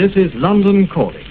This 0.00 0.12
is 0.16 0.32
London 0.32 0.88
Calling. 0.88 1.29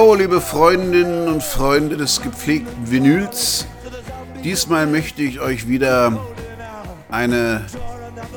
Hallo, 0.00 0.14
liebe 0.14 0.40
Freundinnen 0.40 1.28
und 1.28 1.42
Freunde 1.42 1.98
des 1.98 2.22
gepflegten 2.22 2.90
Vinyls. 2.90 3.66
Diesmal 4.42 4.86
möchte 4.86 5.20
ich 5.20 5.40
euch 5.40 5.68
wieder 5.68 6.18
eine 7.10 7.66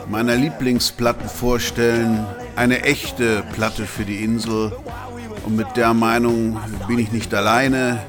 meiner 0.10 0.36
Lieblingsplatten 0.36 1.30
vorstellen. 1.30 2.26
Eine 2.58 2.84
echte 2.84 3.44
Platte 3.54 3.86
für 3.86 4.04
die 4.04 4.26
Insel. 4.26 4.74
Und 5.46 5.56
mit 5.56 5.78
der 5.78 5.94
Meinung 5.94 6.60
bin 6.90 7.00
ich 7.00 7.14
nicht 7.14 7.34
alleine. 7.34 8.02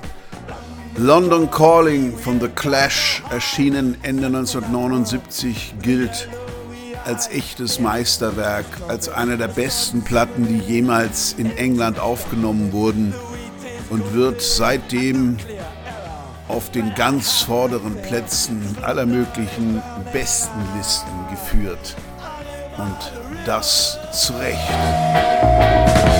London 0.97 1.49
Calling 1.49 2.19
von 2.19 2.41
The 2.41 2.49
Clash, 2.49 3.23
erschienen 3.31 3.97
Ende 4.03 4.27
1979, 4.27 5.77
gilt 5.81 6.29
als 7.05 7.29
echtes 7.29 7.79
Meisterwerk, 7.79 8.67
als 8.89 9.09
eine 9.09 9.37
der 9.37 9.47
besten 9.47 10.03
Platten, 10.03 10.49
die 10.49 10.59
jemals 10.59 11.37
in 11.39 11.57
England 11.57 12.01
aufgenommen 12.01 12.73
wurden 12.73 13.15
und 13.95 14.13
wird 14.13 14.43
seitdem 14.43 15.37
auf 16.49 16.73
den 16.73 16.93
ganz 16.97 17.43
vorderen 17.43 17.95
Plätzen 18.03 18.77
aller 18.83 19.07
möglichen 19.07 19.81
besten 20.13 20.59
Listen 20.77 21.13
geführt. 21.31 21.95
Und 22.77 23.13
das 23.47 23.97
zu 24.13 24.33
Recht. 24.33 26.14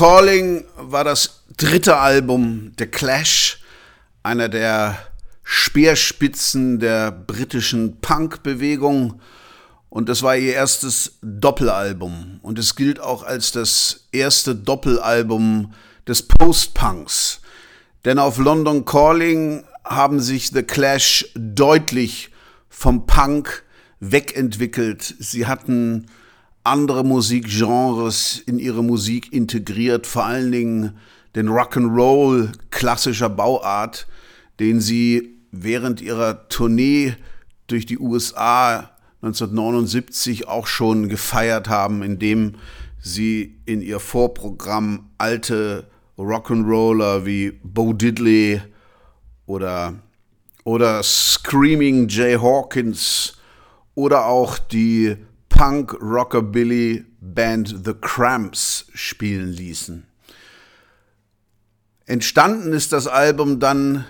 Calling 0.00 0.64
war 0.78 1.04
das 1.04 1.42
dritte 1.58 1.98
Album 1.98 2.72
The 2.78 2.86
Clash, 2.86 3.60
einer 4.22 4.48
der 4.48 4.96
Speerspitzen 5.42 6.78
der 6.78 7.12
britischen 7.12 8.00
Punk-Bewegung. 8.00 9.20
Und 9.90 10.08
das 10.08 10.22
war 10.22 10.38
ihr 10.38 10.54
erstes 10.54 11.18
Doppelalbum. 11.20 12.40
Und 12.40 12.58
es 12.58 12.76
gilt 12.76 12.98
auch 12.98 13.24
als 13.24 13.52
das 13.52 14.08
erste 14.10 14.54
Doppelalbum 14.54 15.74
des 16.08 16.26
Post-Punks. 16.26 17.42
Denn 18.06 18.18
auf 18.18 18.38
London 18.38 18.86
Calling 18.86 19.64
haben 19.84 20.20
sich 20.20 20.48
The 20.48 20.62
Clash 20.62 21.30
deutlich 21.34 22.30
vom 22.70 23.04
Punk 23.04 23.64
wegentwickelt. 23.98 25.14
Sie 25.18 25.46
hatten 25.46 26.06
andere 26.64 27.04
Musikgenres 27.04 28.42
in 28.46 28.58
ihre 28.58 28.84
Musik 28.84 29.32
integriert, 29.32 30.06
vor 30.06 30.24
allen 30.24 30.52
Dingen 30.52 30.98
den 31.34 31.48
Rock'n'Roll 31.48 32.52
klassischer 32.70 33.28
Bauart, 33.30 34.06
den 34.58 34.80
sie 34.80 35.38
während 35.52 36.00
ihrer 36.00 36.48
Tournee 36.48 37.14
durch 37.66 37.86
die 37.86 37.98
USA 37.98 38.90
1979 39.22 40.48
auch 40.48 40.66
schon 40.66 41.08
gefeiert 41.08 41.68
haben, 41.68 42.02
indem 42.02 42.54
sie 43.00 43.60
in 43.64 43.82
ihr 43.82 44.00
Vorprogramm 44.00 45.10
alte 45.18 45.88
Rock'n'Roller 46.18 47.24
wie 47.24 47.52
Bo 47.62 47.92
Diddley 47.92 48.60
oder, 49.46 49.94
oder 50.64 51.02
Screaming 51.02 52.08
Jay 52.08 52.36
Hawkins 52.36 53.34
oder 53.94 54.26
auch 54.26 54.58
die 54.58 55.16
Punk-Rockabilly-Band 55.60 57.84
The 57.84 57.92
Cramps 57.92 58.86
spielen 58.94 59.52
ließen. 59.52 60.06
Entstanden 62.06 62.72
ist 62.72 62.94
das 62.94 63.06
Album 63.06 63.60
dann 63.60 64.06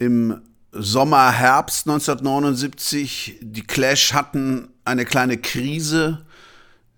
im 0.00 0.40
Sommer, 0.72 1.30
Herbst 1.30 1.86
1979. 1.86 3.38
Die 3.42 3.62
Clash 3.62 4.12
hatten 4.12 4.70
eine 4.84 5.04
kleine 5.04 5.38
Krise. 5.38 6.26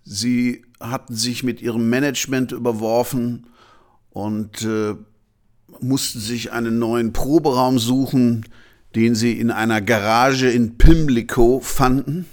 Sie 0.02 0.64
hatten 0.80 1.14
sich 1.14 1.42
mit 1.42 1.60
ihrem 1.60 1.90
Management 1.90 2.52
überworfen 2.52 3.48
und 4.08 4.62
äh, 4.62 4.94
mussten 5.80 6.20
sich 6.20 6.52
einen 6.52 6.78
neuen 6.78 7.12
Proberaum 7.12 7.78
suchen, 7.78 8.46
den 8.94 9.14
sie 9.14 9.38
in 9.38 9.50
einer 9.50 9.82
Garage 9.82 10.48
in 10.48 10.78
Pimlico 10.78 11.60
fanden. 11.60 12.24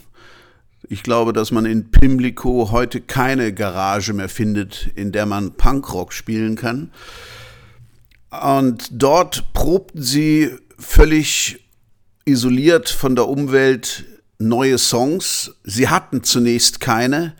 Ich 0.89 1.03
glaube, 1.03 1.33
dass 1.33 1.51
man 1.51 1.65
in 1.65 1.89
Pimlico 1.89 2.71
heute 2.71 3.01
keine 3.01 3.53
Garage 3.53 4.13
mehr 4.13 4.29
findet, 4.29 4.89
in 4.95 5.11
der 5.11 5.25
man 5.25 5.53
Punkrock 5.53 6.13
spielen 6.13 6.55
kann. 6.55 6.91
Und 8.29 8.89
dort 8.91 9.53
probten 9.53 10.01
sie 10.01 10.51
völlig 10.77 11.65
isoliert 12.25 12.89
von 12.89 13.15
der 13.15 13.27
Umwelt 13.27 14.03
neue 14.37 14.77
Songs. 14.77 15.55
Sie 15.63 15.89
hatten 15.89 16.23
zunächst 16.23 16.79
keine, 16.79 17.35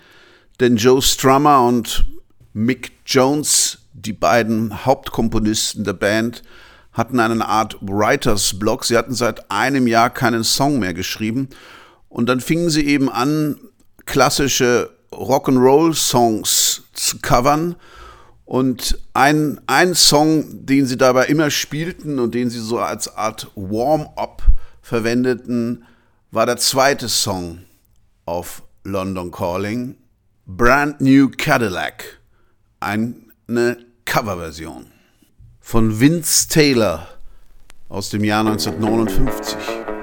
denn 0.59 0.77
Joe 0.77 1.01
Strummer 1.01 1.65
und 1.65 2.05
Mick 2.53 2.93
Jones, 3.05 3.79
die 3.93 4.13
beiden 4.13 4.85
Hauptkomponisten 4.85 5.83
der 5.83 5.93
Band, 5.93 6.43
hatten 6.93 7.19
eine 7.19 7.45
Art 7.45 7.77
Writers 7.81 8.57
Block. 8.57 8.85
Sie 8.85 8.97
hatten 8.97 9.13
seit 9.13 9.51
einem 9.51 9.85
Jahr 9.85 10.09
keinen 10.09 10.45
Song 10.45 10.79
mehr 10.79 10.93
geschrieben. 10.93 11.49
Und 12.15 12.27
dann 12.27 12.39
fingen 12.39 12.69
sie 12.69 12.87
eben 12.87 13.09
an, 13.09 13.59
klassische 14.05 14.89
Rock'n'Roll-Songs 15.11 16.83
zu 16.93 17.19
covern. 17.19 17.75
Und 18.45 18.97
ein, 19.13 19.59
ein 19.67 19.95
Song, 19.95 20.65
den 20.65 20.85
sie 20.85 20.95
dabei 20.95 21.25
immer 21.25 21.49
spielten 21.49 22.19
und 22.19 22.33
den 22.33 22.49
sie 22.49 22.61
so 22.61 22.79
als 22.79 23.13
Art 23.17 23.51
Warm-up 23.55 24.43
verwendeten, 24.81 25.83
war 26.31 26.45
der 26.45 26.55
zweite 26.55 27.09
Song 27.09 27.59
auf 28.25 28.63
London 28.85 29.29
Calling, 29.29 29.97
Brand 30.45 31.01
New 31.01 31.29
Cadillac, 31.37 32.21
eine 32.79 33.85
Coverversion 34.05 34.85
von 35.59 35.99
Vince 35.99 36.47
Taylor 36.47 37.09
aus 37.89 38.09
dem 38.09 38.23
Jahr 38.23 38.47
1959. 38.47 39.94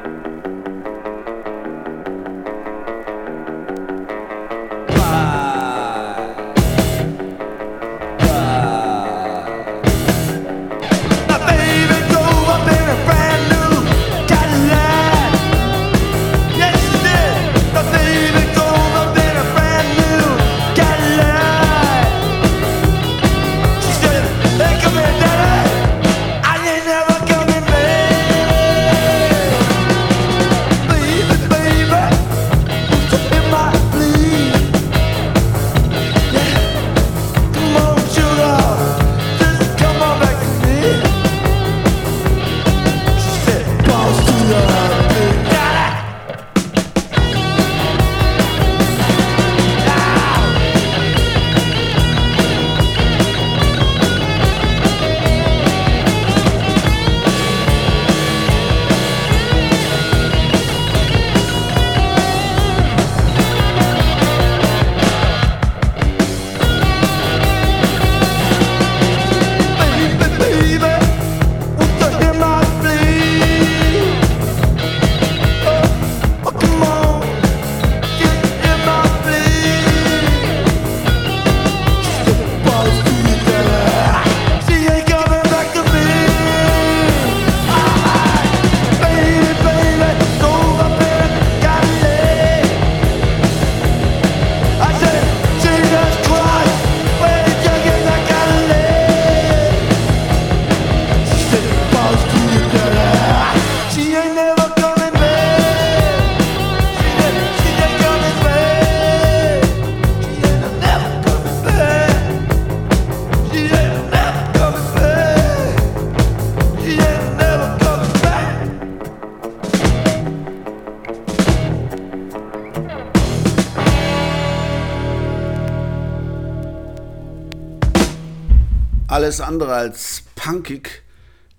andere 129.52 129.75
als 129.75 130.22
punkig 130.34 131.02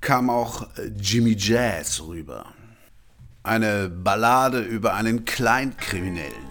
kam 0.01 0.31
auch 0.31 0.67
Jimmy 0.97 1.35
Jazz 1.37 2.01
rüber. 2.01 2.45
Eine 3.43 3.87
Ballade 3.87 4.61
über 4.61 4.95
einen 4.95 5.25
Kleinkriminellen. 5.25 6.42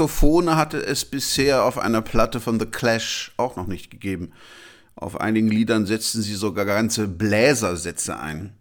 Saxophone 0.00 0.56
hatte 0.56 0.78
es 0.82 1.04
bisher 1.04 1.62
auf 1.64 1.76
einer 1.76 2.00
Platte 2.00 2.40
von 2.40 2.58
The 2.58 2.64
Clash 2.64 3.32
auch 3.36 3.56
noch 3.56 3.66
nicht 3.66 3.90
gegeben. 3.90 4.32
Auf 4.94 5.20
einigen 5.20 5.48
Liedern 5.48 5.84
setzten 5.84 6.22
sie 6.22 6.36
sogar 6.36 6.64
ganze 6.64 7.06
Bläsersätze 7.06 8.18
ein. 8.18 8.54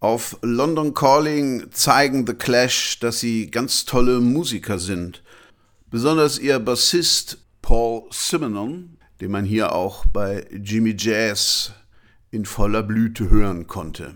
Auf 0.00 0.38
London 0.40 0.94
Calling 0.94 1.70
zeigen 1.70 2.26
The 2.26 2.32
Clash, 2.32 2.98
dass 2.98 3.20
sie 3.20 3.50
ganz 3.50 3.84
tolle 3.84 4.20
Musiker 4.20 4.78
sind. 4.78 5.22
Besonders 5.90 6.38
ihr 6.38 6.58
Bassist 6.60 7.36
Paul 7.60 8.04
Simonon, 8.10 8.96
den 9.20 9.32
man 9.32 9.44
hier 9.44 9.74
auch 9.74 10.06
bei 10.06 10.46
Jimmy 10.50 10.94
Jazz 10.96 11.72
in 12.30 12.46
voller 12.46 12.82
Blüte 12.82 13.28
hören 13.28 13.66
konnte. 13.66 14.14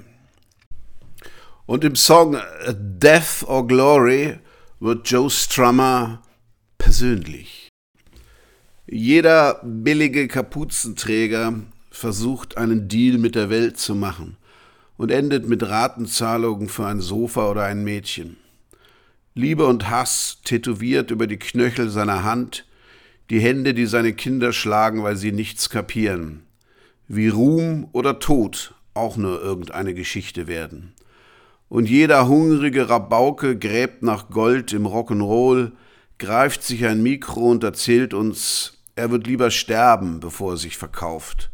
Und 1.66 1.84
im 1.84 1.94
Song 1.94 2.38
Death 2.70 3.42
or 3.46 3.66
Glory 3.66 4.38
wird 4.78 5.08
Joe 5.08 5.30
Strummer 5.30 6.22
persönlich. 6.76 7.70
Jeder 8.86 9.60
billige 9.64 10.28
Kapuzenträger 10.28 11.60
versucht 11.90 12.58
einen 12.58 12.86
Deal 12.88 13.18
mit 13.18 13.34
der 13.34 13.48
Welt 13.48 13.78
zu 13.78 13.94
machen 13.94 14.36
und 14.98 15.10
endet 15.10 15.48
mit 15.48 15.62
Ratenzahlungen 15.62 16.68
für 16.68 16.86
ein 16.86 17.00
Sofa 17.00 17.50
oder 17.50 17.64
ein 17.64 17.84
Mädchen. 17.84 18.36
Liebe 19.34 19.66
und 19.66 19.90
Hass 19.90 20.40
tätowiert 20.44 21.10
über 21.10 21.26
die 21.26 21.38
Knöchel 21.38 21.88
seiner 21.88 22.22
Hand, 22.22 22.66
die 23.30 23.40
Hände, 23.40 23.74
die 23.74 23.86
seine 23.86 24.12
Kinder 24.12 24.52
schlagen, 24.52 25.02
weil 25.02 25.16
sie 25.16 25.32
nichts 25.32 25.70
kapieren. 25.70 26.44
Wie 27.08 27.28
Ruhm 27.28 27.88
oder 27.92 28.18
Tod 28.18 28.74
auch 28.94 29.16
nur 29.16 29.40
irgendeine 29.40 29.94
Geschichte 29.94 30.46
werden. 30.46 30.92
Und 31.68 31.88
jeder 31.88 32.28
hungrige 32.28 32.88
Rabauke 32.88 33.58
gräbt 33.58 34.02
nach 34.02 34.30
Gold 34.30 34.72
im 34.72 34.86
Rock'n'Roll, 34.86 35.72
greift 36.18 36.62
sich 36.62 36.86
ein 36.86 37.02
Mikro 37.02 37.50
und 37.50 37.64
erzählt 37.64 38.14
uns, 38.14 38.78
er 38.94 39.10
wird 39.10 39.26
lieber 39.26 39.50
sterben, 39.50 40.20
bevor 40.20 40.52
er 40.52 40.56
sich 40.56 40.76
verkauft. 40.78 41.50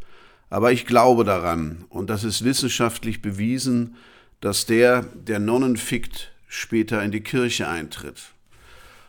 Aber 0.51 0.71
ich 0.71 0.87
glaube 0.87 1.25
daran, 1.25 1.87
und 1.89 2.11
das 2.11 2.25
ist 2.25 2.45
wissenschaftlich 2.45 3.23
bewiesen, 3.23 3.97
dass 4.41 4.67
der, 4.67 5.03
der 5.03 5.39
Nonnen 5.39 5.77
fickt, 5.77 6.33
später 6.47 7.03
in 7.03 7.11
die 7.11 7.23
Kirche 7.23 7.69
eintritt. 7.69 8.21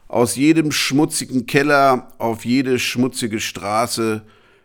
Aus 0.08 0.36
jedem 0.36 0.72
schmutzigen 0.72 1.46
Keller 1.46 2.14
auf 2.18 2.46
jede 2.46 2.80
schmutzige 2.80 3.40
Straße 3.40 4.22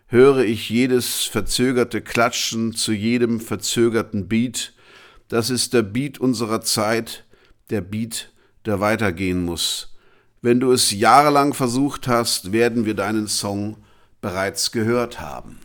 höre 0.07 0.45
ich 0.45 0.71
jedes 0.71 1.25
verzögerte 1.25 2.01
Klatschen 2.01 2.75
zu 2.75 2.93
jedem 2.93 3.41
verzögerten 3.41 4.29
Beat. 4.29 4.73
Das 5.29 5.51
ist 5.51 5.75
der 5.75 5.83
Beat 5.83 6.19
unserer 6.19 6.63
Zeit, 6.63 7.25
der 7.69 7.83
Beat, 7.83 8.33
der 8.65 8.81
weitergehen 8.81 9.45
muss. 9.45 9.95
Wenn 10.41 10.59
du 10.59 10.73
es 10.73 10.91
jahrelang 10.91 11.53
versucht 11.53 12.09
hast, 12.09 12.53
werden 12.53 12.87
wir 12.87 12.95
deinen 12.95 13.29
Song 13.29 13.77
bereits 14.23 14.73
gehört 14.73 15.21
haben. 15.21 15.59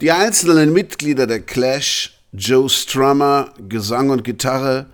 Die 0.00 0.12
einzelnen 0.12 0.72
Mitglieder 0.72 1.26
der 1.26 1.40
Clash, 1.40 2.20
Joe 2.32 2.68
Strummer, 2.68 3.52
Gesang 3.68 4.10
und 4.10 4.22
Gitarre, 4.22 4.86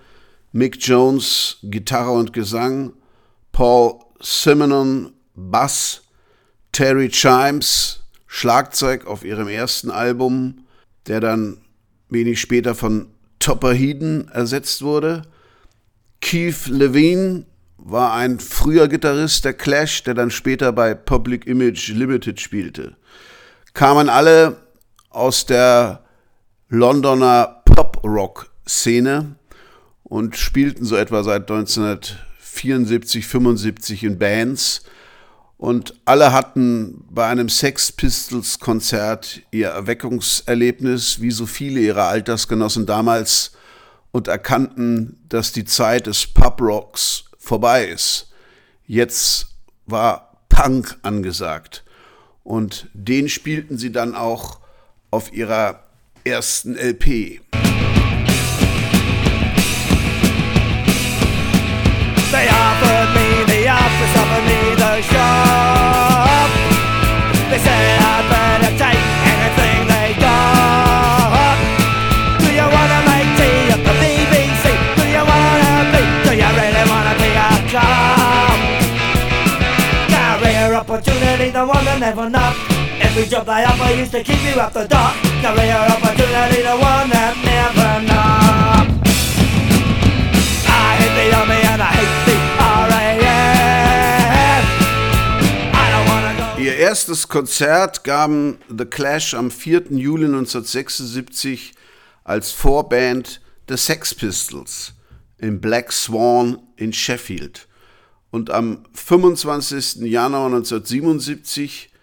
Mick 0.51 0.77
Jones, 0.79 1.57
Gitarre 1.61 2.11
und 2.11 2.33
Gesang, 2.33 2.93
Paul 3.51 3.99
Simonon, 4.19 5.13
Bass, 5.35 6.01
Terry 6.71 7.09
Chimes, 7.09 7.99
Schlagzeug 8.25 9.05
auf 9.05 9.23
ihrem 9.23 9.47
ersten 9.47 9.91
Album, 9.91 10.65
der 11.05 11.19
dann 11.19 11.57
wenig 12.09 12.41
später 12.41 12.73
von 12.73 13.11
Topper 13.37 13.73
Heeden 13.73 14.27
ersetzt 14.29 14.81
wurde. 14.81 15.21
Keith 16.19 16.65
Levine 16.65 17.45
war 17.77 18.15
ein 18.15 18.39
früher 18.39 18.87
Gitarrist 18.87 19.45
der 19.45 19.53
Clash, 19.53 20.01
der 20.01 20.15
dann 20.15 20.31
später 20.31 20.71
bei 20.71 20.95
Public 20.95 21.45
Image 21.45 21.89
Limited 21.89 22.41
spielte. 22.41 22.95
Kamen 23.75 24.09
alle 24.09 24.64
aus 25.15 25.45
der 25.45 26.03
Londoner 26.67 27.61
Pop-Rock-Szene 27.65 29.35
und 30.03 30.35
spielten 30.35 30.85
so 30.85 30.95
etwa 30.95 31.23
seit 31.23 31.49
1974, 31.49 33.25
75 33.25 34.03
in 34.03 34.19
Bands. 34.19 34.83
Und 35.57 35.95
alle 36.03 36.33
hatten 36.33 37.05
bei 37.09 37.27
einem 37.27 37.49
Sex 37.49 37.91
Pistols 37.91 38.59
Konzert 38.59 39.41
ihr 39.51 39.69
Erweckungserlebnis, 39.69 41.21
wie 41.21 41.31
so 41.31 41.45
viele 41.45 41.79
ihrer 41.79 42.07
Altersgenossen 42.07 42.85
damals, 42.85 43.53
und 44.11 44.27
erkannten, 44.27 45.17
dass 45.27 45.51
die 45.51 45.65
Zeit 45.65 46.07
des 46.07 46.27
Pub 46.27 46.61
Rocks 46.61 47.25
vorbei 47.37 47.85
ist. 47.87 48.31
Jetzt 48.85 49.47
war 49.85 50.45
Punk 50.49 50.97
angesagt. 51.01 51.83
Und 52.43 52.89
den 52.93 53.27
spielten 53.27 53.77
sie 53.77 53.91
dann 53.91 54.15
auch 54.15 54.59
auf 55.15 55.31
ihrer 55.31 55.79
ersten 56.25 56.77
LP. 56.77 57.39
They 62.31 62.47
offered 62.49 63.09
me 63.15 63.27
the 63.47 63.69
office, 63.69 64.13
offered 64.21 64.45
me 64.51 64.75
the 64.75 65.01
shop. 65.09 66.49
They 67.49 67.59
said 67.59 67.99
I'd 68.11 68.25
better 68.29 68.73
take 68.75 69.03
anything 69.33 69.87
they 69.87 70.09
got. 70.19 71.55
Do 72.41 72.47
you 72.51 72.67
wanna 72.75 72.99
make 73.07 73.29
tea 73.39 73.71
at 73.71 73.81
the 73.87 73.95
BBC? 74.03 74.65
Do 74.99 75.05
you 75.15 75.23
wanna 75.31 75.75
be? 75.93 76.01
Do 76.27 76.31
you 76.41 76.49
really 76.59 76.85
wanna 76.91 77.15
be 77.23 77.31
a 77.31 77.51
cop? 77.71 78.59
Career 80.11 80.73
opportunity, 80.75 81.51
the 81.51 81.65
one 81.65 81.85
that 81.85 81.99
never 82.01 82.29
knocked. 82.29 82.74
Every 83.17 83.29
job 83.29 83.45
they 83.45 83.63
offer 83.63 83.95
used 83.95 84.11
to 84.11 84.21
keep 84.21 84.43
you 84.43 84.59
up 84.59 84.73
the 84.73 84.85
dock. 84.89 85.15
Career 85.39 85.77
opportunity, 85.87 86.61
the 86.63 86.75
one 86.75 87.09
that 87.11 87.33
never 87.47 88.01
knocked. 88.03 89.07
I 90.67 90.97
hate 90.99 91.15
the 91.15 91.31
army 91.37 91.61
and 91.63 91.81
I 91.81 91.93
hate 91.95 92.25
the. 92.25 92.35
I. 92.59 92.75
Ihr 96.61 96.77
erstes 96.77 97.29
Konzert 97.29 98.03
gaben 98.03 98.57
The 98.67 98.85
Clash 98.85 99.33
am 99.33 99.49
4. 99.49 99.91
Juli 99.91 100.25
1976 100.25 101.71
als 102.25 102.51
Vorband 102.51 103.39
The 103.69 103.77
Sex 103.77 104.13
Pistols 104.13 104.93
im 105.37 105.61
Black 105.61 105.93
Swan 105.93 106.61
in 106.75 106.91
Sheffield. 106.91 107.69
Und 108.31 108.49
am 108.49 108.83
25. 108.93 110.01
Januar 110.01 110.47
1977 110.47 111.94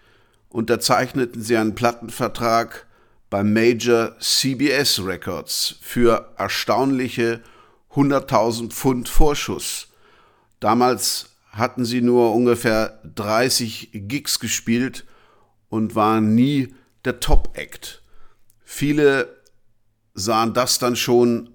unterzeichneten 0.53 1.41
sie 1.41 1.57
einen 1.57 1.75
Plattenvertrag 1.75 2.85
beim 3.29 3.51
Major 3.51 4.15
CBS 4.19 5.03
Records 5.03 5.75
für 5.81 6.33
erstaunliche 6.37 7.41
100.000 7.91 8.69
Pfund 8.69 9.09
Vorschuss. 9.09 9.87
Damals 10.59 11.31
hatten 11.49 11.85
sie 11.85 12.01
nur 12.01 12.33
ungefähr 12.33 13.01
30 13.15 13.89
Gigs 13.93 14.39
gespielt 14.39 15.05
und 15.69 15.95
waren 15.95 16.35
nie 16.35 16.75
der 17.03 17.19
Top-Act. 17.19 18.03
Viele 18.63 19.41
sahen 20.13 20.53
das 20.53 20.77
dann 20.77 20.95
schon 20.95 21.49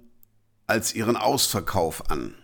als 0.67 0.95
ihren 0.95 1.17
Ausverkauf 1.17 2.11
an. 2.11 2.35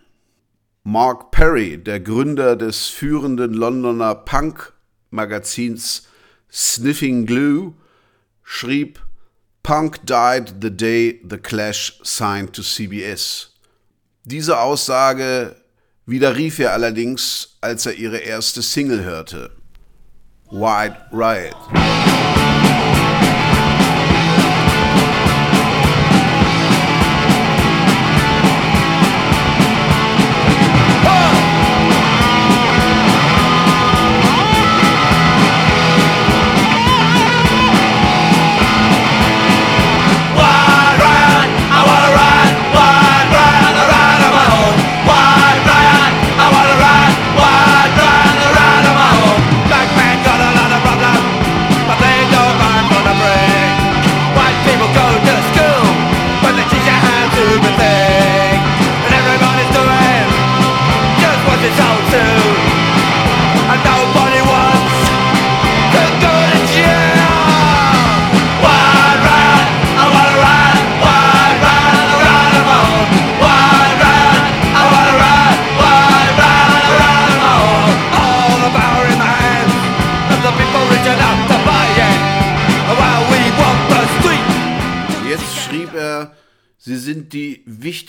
Mark 0.83 1.31
Perry, 1.31 1.77
der 1.77 1.99
Gründer 1.99 2.55
des 2.55 2.87
führenden 2.87 3.53
Londoner 3.53 4.15
Punk-Magazins 4.15 6.07
Sniffing 6.49 7.25
Glue, 7.25 7.73
schrieb, 8.43 8.99
Punk 9.63 10.05
died 10.05 10.61
the 10.61 10.69
day 10.69 11.19
the 11.23 11.39
Clash 11.39 11.99
signed 12.03 12.53
to 12.53 12.61
CBS. 12.61 13.49
Diese 14.23 14.59
Aussage 14.59 15.55
widerrief 16.05 16.59
er 16.59 16.73
allerdings, 16.73 17.57
als 17.61 17.85
er 17.87 17.93
ihre 17.93 18.19
erste 18.19 18.61
Single 18.61 19.03
hörte. 19.03 19.51
White 20.51 20.97
Riot. 21.11 21.55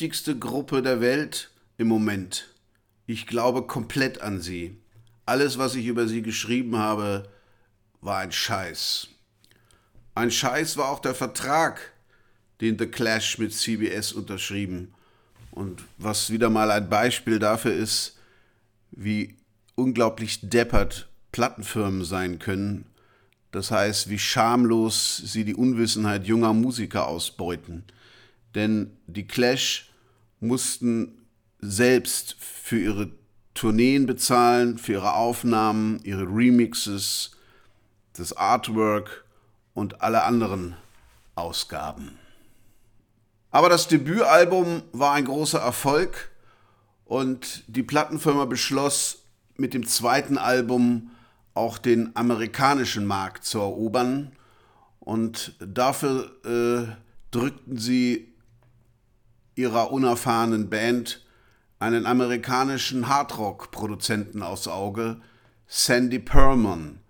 Wichtigste 0.07 0.39
Gruppe 0.39 0.83
der 0.83 1.01
Welt 1.01 1.51
im 1.79 1.89
Moment. 1.89 2.55
Ich 3.09 3.27
glaube 3.27 3.67
komplett 3.67 4.21
an 4.21 4.41
sie. 4.41 4.79
Alles, 5.25 5.59
was 5.59 5.75
ich 5.75 5.87
über 5.87 6.07
sie 6.07 6.23
geschrieben 6.23 6.77
habe, 6.77 7.29
war 8.01 8.19
ein 8.19 8.31
Scheiß. 8.31 9.09
Ein 10.15 10.31
Scheiß 10.31 10.77
war 10.77 10.91
auch 10.91 11.01
der 11.01 11.17
Vertrag, 11.17 11.93
den 12.61 12.79
The 12.79 12.87
Clash 12.87 13.39
mit 13.39 13.53
CBS 13.53 14.13
unterschrieben. 14.13 14.95
Und 15.51 15.83
was 15.99 16.31
wieder 16.31 16.51
mal 16.51 16.71
ein 16.71 16.89
Beispiel 16.89 17.41
dafür 17.41 17.73
ist, 17.73 18.17
wie 18.93 19.35
unglaublich 19.75 20.39
deppert 20.49 21.09
Plattenfirmen 21.33 22.05
sein 22.05 22.39
können. 22.39 22.87
Das 23.51 23.73
heißt, 23.73 24.09
wie 24.09 24.21
schamlos 24.21 25.17
sie 25.17 25.45
die 25.45 25.57
Unwissenheit 25.57 26.29
junger 26.29 26.53
Musiker 26.53 27.09
ausbeuten. 27.09 27.83
Denn 28.55 28.93
die 29.09 29.27
Clash 29.27 29.91
mussten 30.41 31.27
selbst 31.61 32.37
für 32.39 32.79
ihre 32.79 33.11
Tourneen 33.55 34.07
bezahlen, 34.07 34.79
für 34.79 34.93
ihre 34.93 35.15
Aufnahmen, 35.15 36.01
ihre 36.05 36.25
Remixes, 36.25 37.33
das 38.13 38.37
Artwork 38.37 39.25
und 39.75 40.03
alle 40.03 40.25
anderen 40.25 40.77
Ausgaben. 41.35 42.19
Aber 43.51 43.69
das 43.69 43.89
Debütalbum 43.89 44.83
war 44.93 45.13
ein 45.13 45.25
großer 45.25 45.61
Erfolg 45.61 46.31
und 47.05 47.65
die 47.69 47.83
Plattenfirma 47.83 48.45
beschloss, 48.45 49.23
mit 49.57 49.73
dem 49.73 49.87
zweiten 49.87 50.37
Album 50.37 51.11
auch 51.55 51.79
den 51.79 52.15
amerikanischen 52.15 53.07
Markt 53.07 53.45
zu 53.45 53.59
erobern. 53.61 54.33
Und 55.01 55.55
dafür 55.61 56.31
äh, 56.45 56.93
drückten 57.31 57.79
sie 57.79 58.35
ihrer 59.57 59.91
unerfahrenen 59.91 60.71
Band 60.71 61.25
einen 61.79 62.07
amerikanischen 62.07 63.09
Hardrock-Produzenten 63.09 64.43
aufs 64.43 64.69
Auge, 64.69 65.21
Sandy 65.67 66.19
Perlman, 66.19 67.01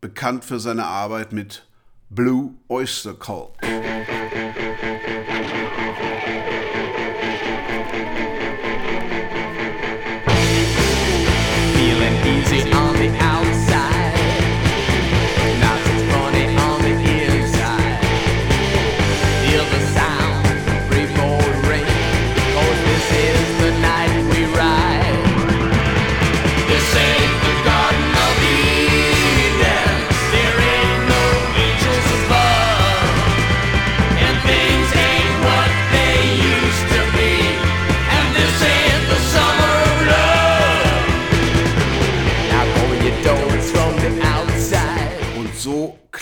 bekannt 0.00 0.44
für 0.44 0.58
seine 0.58 0.86
Arbeit 0.86 1.32
mit 1.32 1.66
Blue 2.08 2.54
Oyster 2.68 3.14
Cult. 3.14 3.50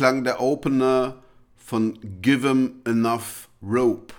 Klang 0.02 0.24
der 0.24 0.40
Opener 0.40 1.14
von 1.56 1.96
Give 2.22 2.48
'em 2.48 2.82
Enough 2.84 3.48
Rope. 3.62 4.12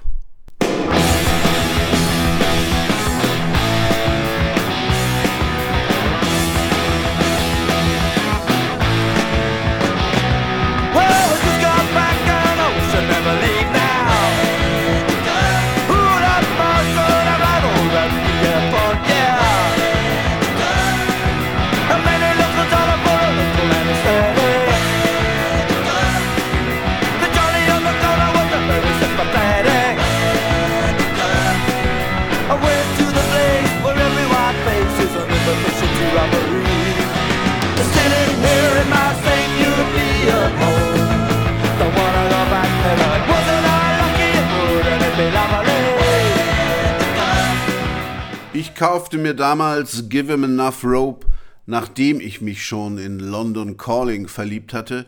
Kaufte 48.83 49.17
mir 49.17 49.33
damals 49.33 50.09
Give 50.09 50.29
Him 50.29 50.43
Enough 50.43 50.83
Rope, 50.83 51.27
nachdem 51.65 52.19
ich 52.19 52.41
mich 52.41 52.65
schon 52.65 52.97
in 52.97 53.17
London 53.17 53.77
Calling 53.77 54.27
verliebt 54.27 54.73
hatte. 54.73 55.05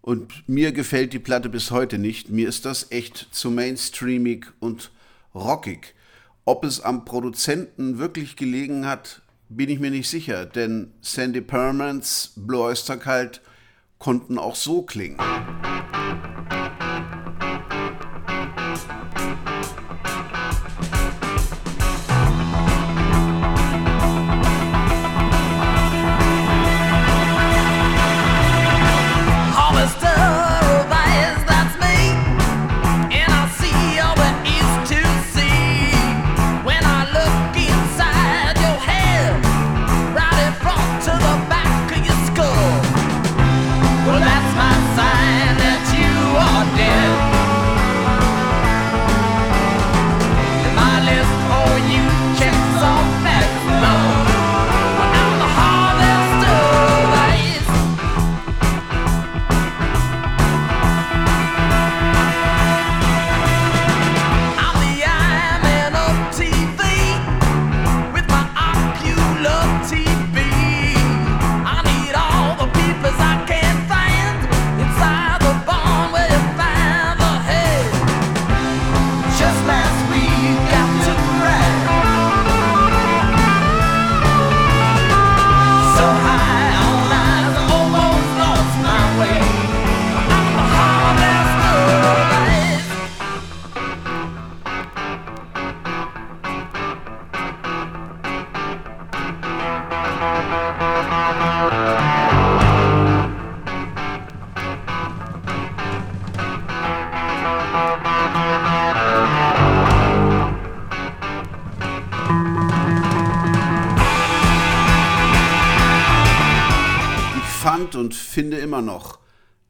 Und 0.00 0.48
mir 0.48 0.70
gefällt 0.70 1.12
die 1.12 1.18
Platte 1.18 1.48
bis 1.48 1.72
heute 1.72 1.98
nicht. 1.98 2.30
Mir 2.30 2.48
ist 2.48 2.64
das 2.64 2.92
echt 2.92 3.26
zu 3.32 3.50
mainstreamig 3.50 4.46
und 4.60 4.92
rockig. 5.34 5.96
Ob 6.44 6.64
es 6.64 6.80
am 6.80 7.04
Produzenten 7.04 7.98
wirklich 7.98 8.36
gelegen 8.36 8.86
hat, 8.86 9.22
bin 9.48 9.70
ich 9.70 9.80
mir 9.80 9.90
nicht 9.90 10.08
sicher, 10.08 10.46
denn 10.46 10.92
Sandy 11.00 11.40
Permans 11.40 12.32
Blue 12.36 12.60
Oyster 12.60 12.96
Cult 12.96 13.40
konnten 13.98 14.38
auch 14.38 14.54
so 14.54 14.82
klingen. 14.82 15.18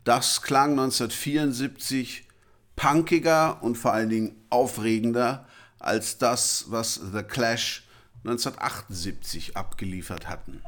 Das 0.06 0.40
klang 0.40 0.70
1974 0.78 2.28
punkiger 2.76 3.60
und 3.60 3.76
vor 3.76 3.92
allen 3.92 4.08
Dingen 4.08 4.36
aufregender 4.50 5.48
als 5.80 6.16
das, 6.16 6.66
was 6.68 6.94
The 7.12 7.24
Clash 7.24 7.88
1978 8.24 9.56
abgeliefert 9.56 10.28
hatten. 10.28 10.62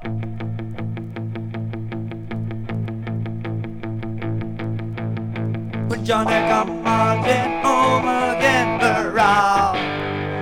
When 5.89 6.05
Johnny 6.05 6.35
come 6.51 6.83
marching 6.83 7.63
home 7.63 8.09
again, 8.09 8.81
the 8.81 9.09
row, 9.15 9.73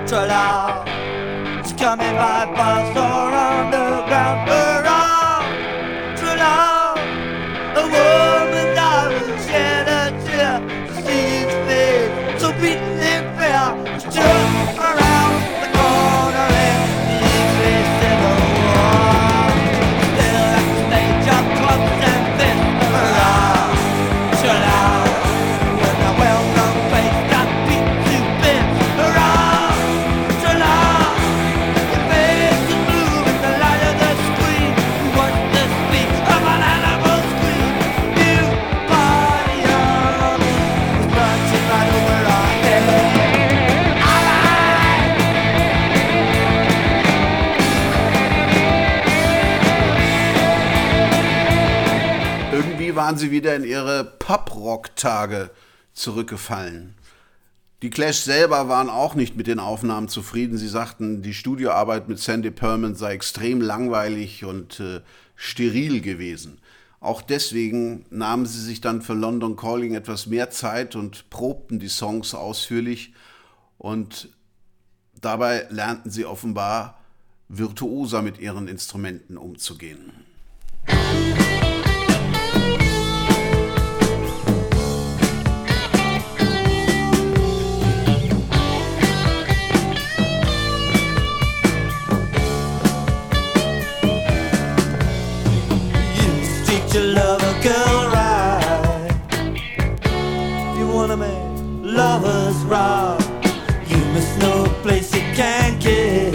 to 0.07 0.25
loud. 0.25 0.87
Coming 1.79 2.15
by 2.15 2.45
bus 2.55 2.97
or 2.97 3.31
underground. 3.31 4.66
Sie 53.27 53.31
wieder 53.31 53.55
in 53.55 53.65
ihre 53.65 54.05
Pop-Rock-Tage 54.05 55.49
zurückgefallen. 55.93 56.95
Die 57.81 57.89
Clash 57.89 58.19
selber 58.19 58.69
waren 58.69 58.89
auch 58.89 59.15
nicht 59.15 59.35
mit 59.35 59.47
den 59.47 59.59
Aufnahmen 59.59 60.07
zufrieden. 60.07 60.57
Sie 60.57 60.67
sagten, 60.67 61.21
die 61.21 61.33
Studioarbeit 61.33 62.07
mit 62.07 62.19
Sandy 62.19 62.51
Perman 62.51 62.95
sei 62.95 63.13
extrem 63.13 63.59
langweilig 63.59 64.45
und 64.45 64.79
äh, 64.79 65.01
steril 65.35 65.99
gewesen. 66.01 66.59
Auch 67.01 67.21
deswegen 67.21 68.05
nahmen 68.09 68.45
sie 68.45 68.61
sich 68.61 68.79
dann 68.79 69.01
für 69.01 69.13
London 69.13 69.57
Calling 69.57 69.93
etwas 69.93 70.27
mehr 70.27 70.49
Zeit 70.49 70.95
und 70.95 71.29
probten 71.29 71.79
die 71.79 71.89
Songs 71.89 72.33
ausführlich 72.33 73.13
und 73.77 74.29
dabei 75.19 75.67
lernten 75.69 76.09
sie 76.09 76.25
offenbar 76.25 76.99
virtuoser 77.49 78.21
mit 78.21 78.39
ihren 78.39 78.69
Instrumenten 78.69 79.37
umzugehen. 79.37 80.13
Lovers 102.19 102.63
rock. 102.63 103.21
You 103.87 103.97
must 104.13 104.39
know 104.39 104.65
a 104.65 104.69
place 104.81 105.13
you 105.13 105.21
can 105.35 105.79
kiss 105.79 106.33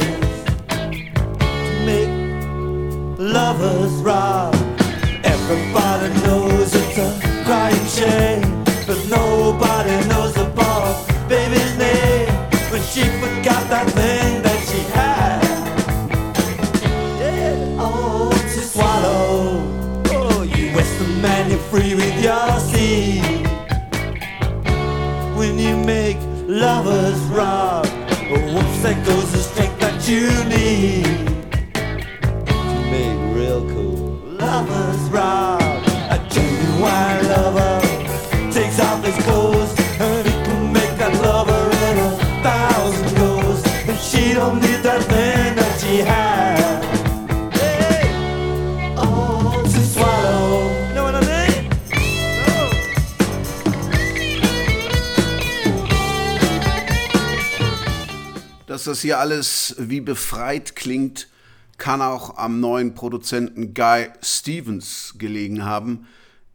to 1.40 1.72
make 1.84 3.18
lovers 3.18 3.92
rock. 3.94 4.54
Everybody 5.24 6.08
knows 6.24 6.72
it's 6.72 6.98
a 6.98 7.10
crying 7.44 7.86
shame, 7.86 8.51
lovers 26.62 27.20
rock. 27.22 27.86
Whoops, 28.30 28.82
that 28.82 29.04
goes 29.04 29.32
the 29.32 29.38
strength 29.38 29.80
that 29.80 30.08
you 30.08 30.28
need 30.44 31.04
to 32.46 32.80
make 32.92 33.36
real 33.36 33.68
cool 33.68 34.20
lovers 34.38 35.00
rock. 35.10 35.61
Dass 58.72 58.84
das 58.84 59.02
hier 59.02 59.18
alles 59.18 59.76
wie 59.78 60.00
befreit 60.00 60.76
klingt, 60.76 61.28
kann 61.76 62.00
auch 62.00 62.38
am 62.38 62.58
neuen 62.58 62.94
Produzenten 62.94 63.74
Guy 63.74 64.08
Stevens 64.22 65.16
gelegen 65.18 65.66
haben, 65.66 66.06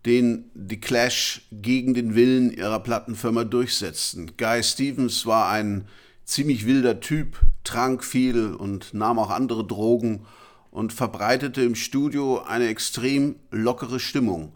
den 0.03 0.49
die 0.55 0.81
Clash 0.81 1.43
gegen 1.51 1.93
den 1.93 2.15
Willen 2.15 2.49
ihrer 2.51 2.79
Plattenfirma 2.79 3.43
durchsetzten. 3.43 4.31
Guy 4.35 4.63
Stevens 4.63 5.27
war 5.27 5.51
ein 5.51 5.87
ziemlich 6.25 6.65
wilder 6.65 7.01
Typ, 7.01 7.39
trank 7.63 8.03
viel 8.03 8.47
und 8.47 8.95
nahm 8.95 9.19
auch 9.19 9.29
andere 9.29 9.63
Drogen 9.63 10.25
und 10.71 10.93
verbreitete 10.93 11.61
im 11.61 11.75
Studio 11.75 12.41
eine 12.41 12.67
extrem 12.67 13.35
lockere 13.51 13.99
Stimmung. 13.99 14.53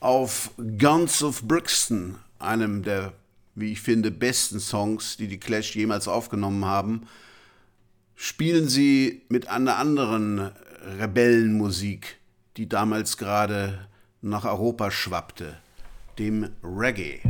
Auf 0.00 0.52
Guns 0.56 1.22
of 1.22 1.42
Brixton, 1.42 2.14
einem 2.38 2.82
der, 2.82 3.12
wie 3.54 3.72
ich 3.72 3.80
finde, 3.80 4.10
besten 4.10 4.60
Songs, 4.60 5.16
die 5.16 5.28
die 5.28 5.38
Clash 5.38 5.74
jemals 5.76 6.08
aufgenommen 6.08 6.64
haben, 6.64 7.02
spielen 8.14 8.68
sie 8.68 9.22
mit 9.28 9.48
einer 9.48 9.76
anderen 9.76 10.50
Rebellenmusik, 10.98 12.18
die 12.56 12.68
damals 12.68 13.16
gerade 13.16 13.88
nach 14.20 14.44
Europa 14.44 14.90
schwappte, 14.90 15.58
dem 16.18 16.50
Reggae. 16.62 17.20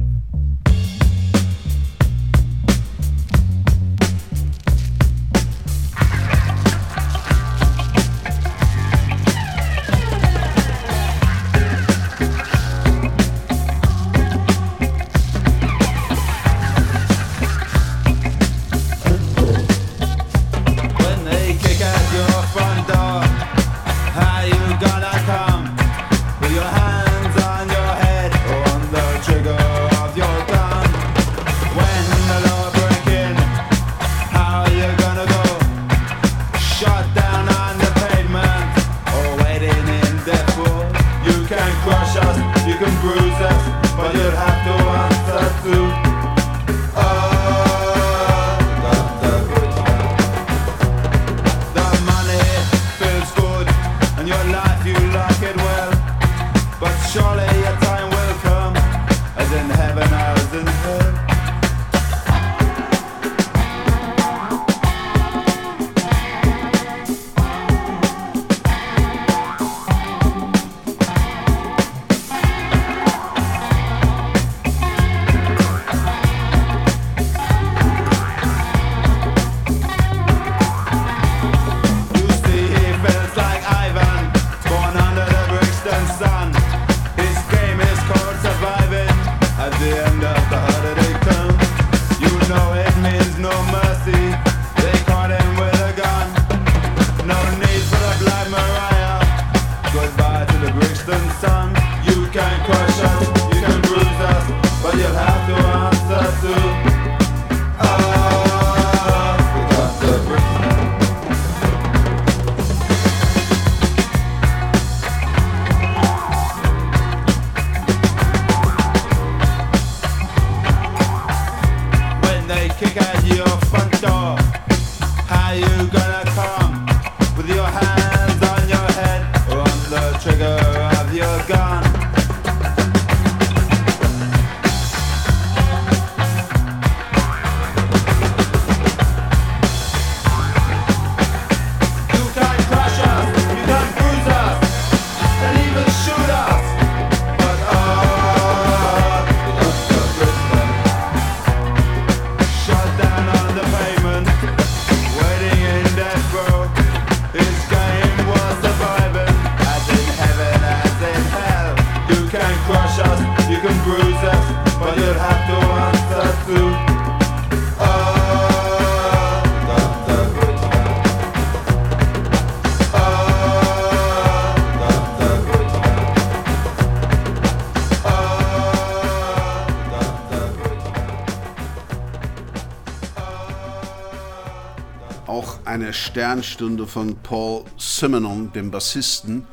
Sternstunde 185.92 186.86
von 186.86 187.16
Paul 187.22 187.64
Simonon, 187.76 188.52
dem 188.52 188.70
Bassisten, 188.70 189.46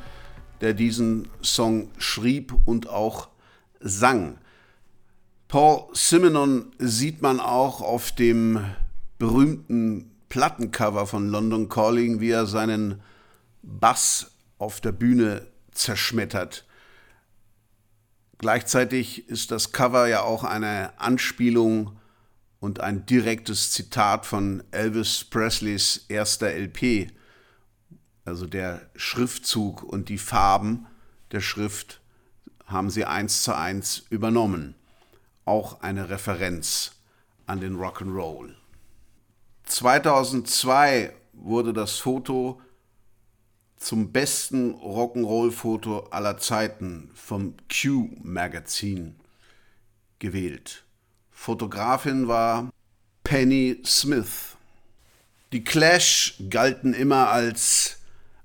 der 0.61 0.73
diesen 0.73 1.27
Song 1.41 1.89
schrieb 1.97 2.53
und 2.65 2.89
auch 2.89 3.29
sang. 3.79 4.37
Paul 5.47 5.87
Simonon 5.93 6.71
sieht 6.77 7.21
man 7.21 7.39
auch 7.39 7.81
auf 7.81 8.11
dem 8.11 8.63
berühmten 9.17 10.11
Plattencover 10.29 11.07
von 11.07 11.29
London 11.29 11.69
Calling, 11.69 12.19
wie 12.19 12.29
er 12.29 12.45
seinen 12.45 13.01
Bass 13.61 14.31
auf 14.57 14.79
der 14.79 14.91
Bühne 14.91 15.47
zerschmettert. 15.71 16.65
Gleichzeitig 18.37 19.27
ist 19.27 19.51
das 19.51 19.71
Cover 19.71 20.07
ja 20.07 20.21
auch 20.21 20.43
eine 20.43 20.93
Anspielung 20.99 21.98
und 22.59 22.81
ein 22.81 23.05
direktes 23.05 23.71
Zitat 23.71 24.25
von 24.25 24.63
Elvis 24.71 25.23
Presleys 25.23 26.05
erster 26.09 26.51
LP. 26.51 27.11
Also 28.25 28.45
der 28.45 28.89
Schriftzug 28.95 29.83
und 29.83 30.09
die 30.09 30.17
Farben 30.17 30.85
der 31.31 31.41
Schrift 31.41 32.01
haben 32.65 32.89
sie 32.89 33.05
eins 33.05 33.43
zu 33.43 33.55
eins 33.55 34.03
übernommen. 34.09 34.75
Auch 35.45 35.81
eine 35.81 36.09
Referenz 36.09 36.91
an 37.47 37.59
den 37.59 37.77
Rock'n'Roll. 37.77 38.53
2002 39.63 41.13
wurde 41.33 41.73
das 41.73 41.97
Foto 41.97 42.61
zum 43.77 44.11
besten 44.11 44.75
Rock'n'Roll-Foto 44.75 46.09
aller 46.11 46.37
Zeiten 46.37 47.09
vom 47.15 47.55
Q 47.69 48.09
Magazin 48.21 49.15
gewählt. 50.19 50.83
Fotografin 51.41 52.27
war 52.27 52.69
Penny 53.23 53.77
Smith. 53.85 54.57
Die 55.53 55.63
Clash 55.63 56.35
galten 56.49 56.93
immer 56.93 57.29
als 57.29 57.99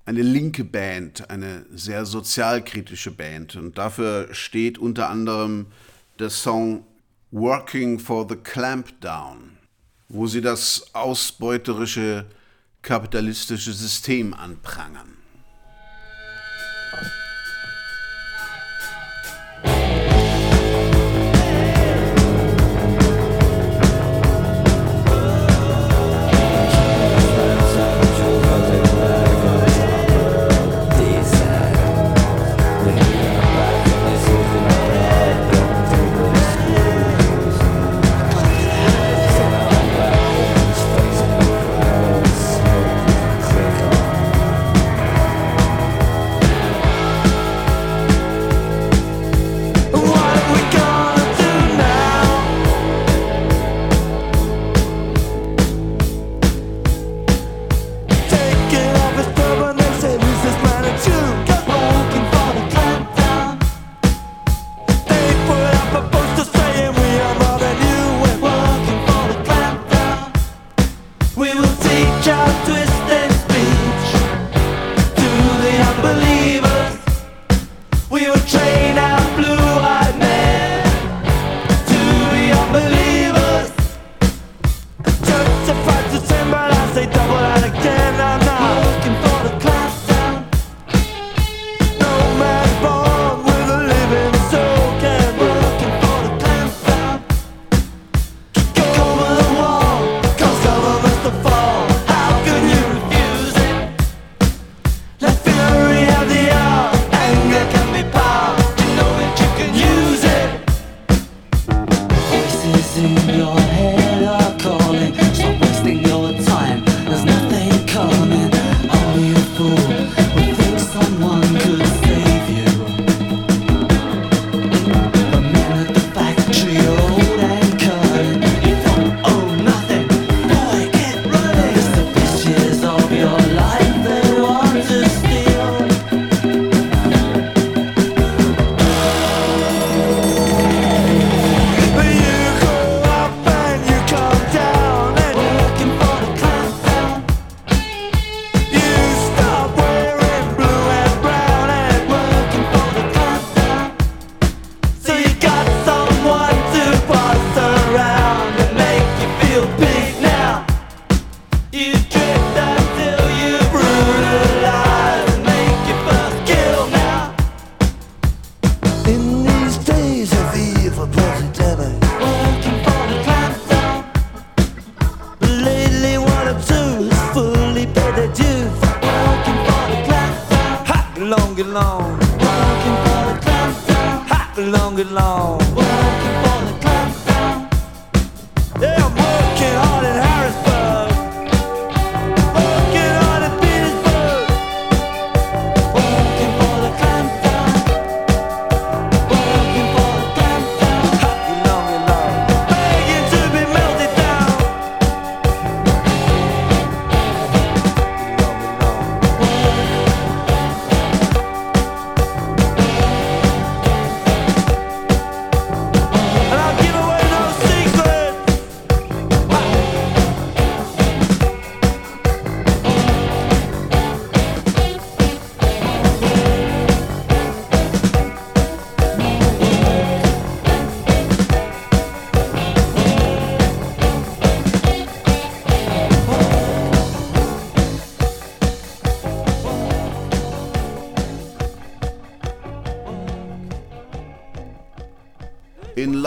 eine 0.06 0.22
linke 0.22 0.62
Band, 0.62 1.28
eine 1.28 1.66
sehr 1.74 2.06
sozialkritische 2.06 3.10
Band. 3.10 3.56
Und 3.56 3.78
dafür 3.78 4.32
steht 4.32 4.78
unter 4.78 5.10
anderem 5.10 5.66
der 6.20 6.30
Song 6.30 6.86
Working 7.32 7.98
for 7.98 8.28
the 8.28 8.36
Clampdown, 8.36 9.58
wo 10.08 10.28
sie 10.28 10.40
das 10.40 10.94
ausbeuterische 10.94 12.26
kapitalistische 12.80 13.72
System 13.72 14.32
anprangern. 14.32 15.23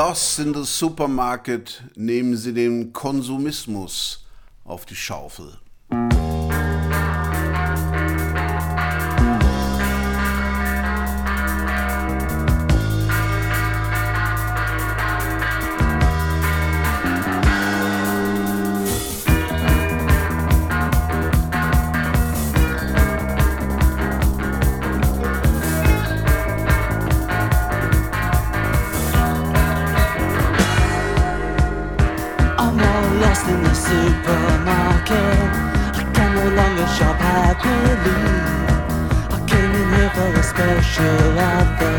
Lost 0.10 0.40
in 0.40 0.54
the 0.54 0.64
Supermarket 0.64 1.84
nehmen 1.98 2.38
sie 2.38 2.54
den 2.54 2.94
Konsumismus 2.94 4.26
auf 4.64 4.86
die 4.86 4.96
Schaufel. 4.96 5.58
Special 40.68 41.40
of 41.40 41.80
the 41.80 41.94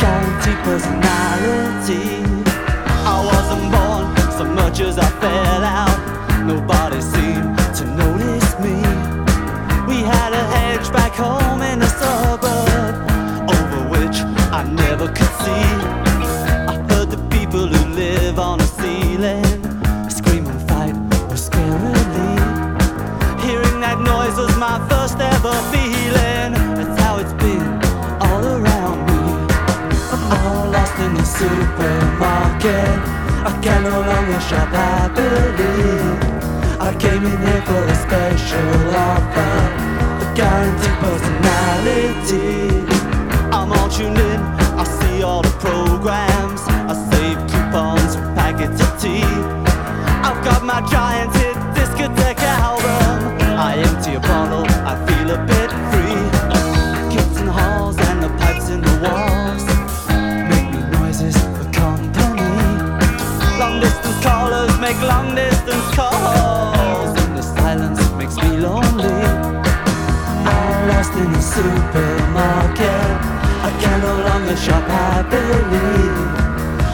guaranteed 0.00 0.58
personality. 0.64 2.24
I 3.04 3.20
wasn't 3.30 3.70
born 3.72 4.32
so 4.38 4.44
much 4.46 4.80
as 4.80 4.96
I 4.96 5.04
failed. 5.20 5.43
happening. 75.34 76.14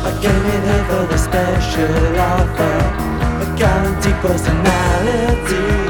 I 0.05 0.11
came 0.23 0.45
in 0.55 0.63
here 0.69 0.85
for 0.89 1.05
the 1.13 1.19
special 1.19 2.19
offer, 2.19 2.77
a 3.45 3.57
guaranteed 3.57 4.17
personality. 4.25 5.90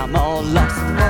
I'm 0.00 0.16
all 0.16 0.42
lost. 0.42 1.09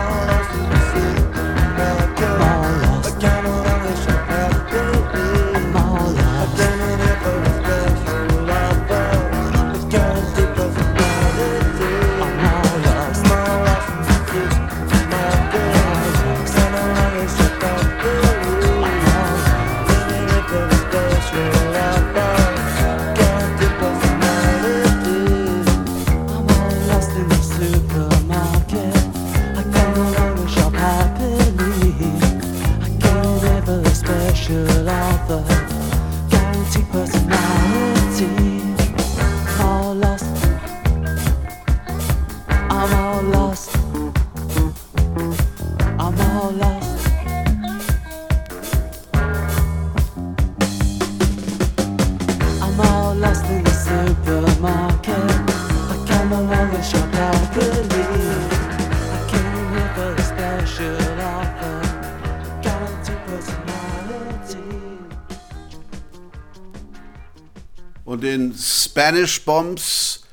Spanish 69.01 69.47
Bombs 69.47 70.25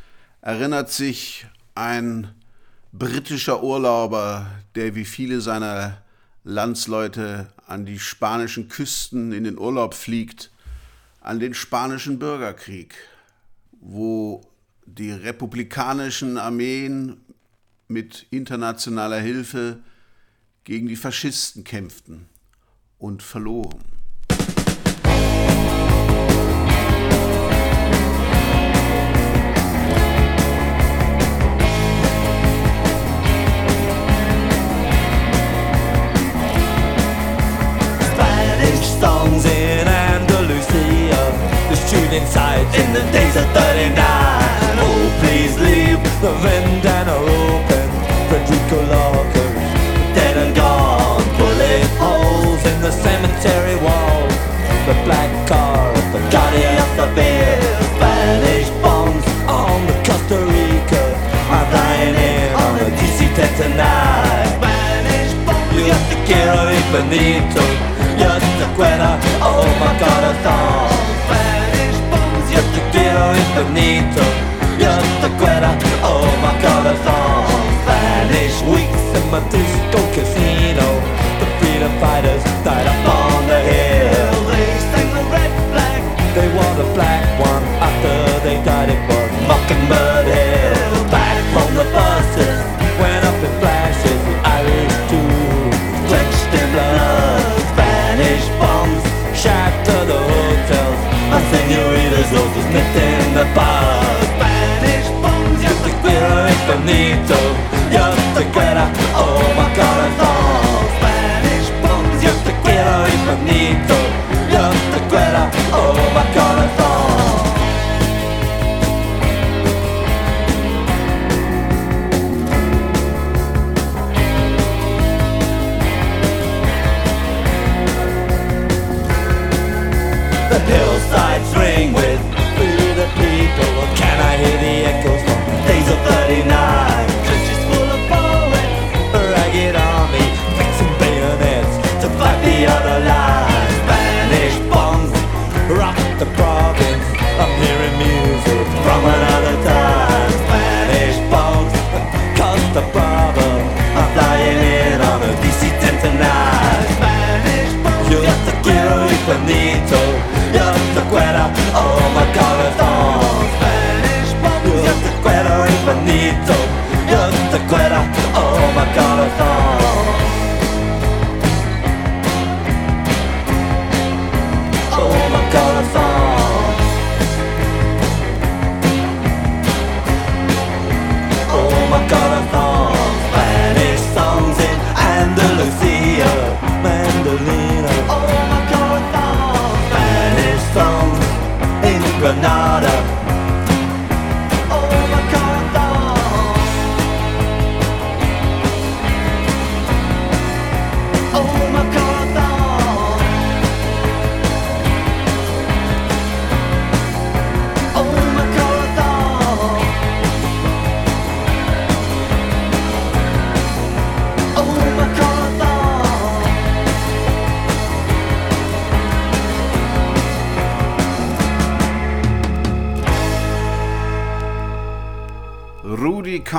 erinnert 0.41 0.91
sich 0.91 1.45
ein 1.73 2.35
britischer 2.91 3.63
Urlauber, 3.63 4.51
der 4.75 4.93
wie 4.93 5.05
viele 5.05 5.39
seiner 5.39 6.03
Landsleute 6.43 7.47
an 7.65 7.85
die 7.85 7.97
spanischen 7.97 8.67
Küsten 8.67 9.31
in 9.31 9.45
den 9.45 9.57
Urlaub 9.57 9.93
fliegt, 9.93 10.51
an 11.21 11.39
den 11.39 11.53
spanischen 11.53 12.19
Bürgerkrieg, 12.19 12.95
wo 13.79 14.41
die 14.85 15.11
republikanischen 15.11 16.37
Armeen 16.37 17.21
mit 17.87 18.25
internationaler 18.31 19.19
Hilfe 19.19 19.79
gegen 20.65 20.89
die 20.89 20.97
Faschisten 20.97 21.63
kämpften 21.63 22.27
und 22.99 23.23
verloren. 23.23 23.96
shoot 41.97 42.13
inside 42.13 42.65
in 42.81 42.93
the 42.93 43.03
days 43.11 43.35
of 43.35 43.45
39. 43.57 43.97
Oh, 44.85 45.01
please 45.21 45.53
leave 45.59 46.01
the 46.21 46.33
vendana 46.43 47.17
open. 47.17 47.87
Frederico 48.29 48.79
Locker, 48.93 49.51
dead 50.13 50.35
and 50.43 50.55
gone. 50.55 51.23
Bullet 51.37 51.89
holes 52.01 52.61
in 52.71 52.77
the 52.85 52.91
cemetery 52.91 53.77
wall. 53.85 54.21
The 54.89 54.95
black 55.07 55.31
car 55.49 55.89
of 55.99 56.07
the 56.13 56.21
guardian 56.33 56.77
of 56.85 56.91
the 56.99 57.07
beer. 57.17 57.57
Spanish 57.95 58.69
bombs 58.83 59.25
on 59.47 59.77
the 59.89 59.97
Costa 60.07 60.37
Rica 60.53 61.03
are 61.55 61.65
flying 61.71 62.15
in 62.29 62.47
on 62.63 62.73
the 62.79 62.89
DC-10 62.99 63.51
tonight. 63.61 64.47
Spanish 64.57 65.33
bombs, 65.45 65.73
you're 65.87 66.03
the 66.11 66.17
Kira 66.27 66.61
Benito. 66.93 67.65
You're 68.19 68.39
the 68.59 68.67
Quetta. 68.77 69.26
incognito. 73.57 74.23
You're 74.77 75.05
the 75.21 75.31
glitter 75.37 75.73
of 75.73 76.21
oh, 76.21 76.29
my 76.41 76.53
colorful 76.61 77.47
Spanish 77.81 78.61
weeks 78.69 79.03
in 79.17 79.31
my 79.31 79.41
teeth 79.49 79.66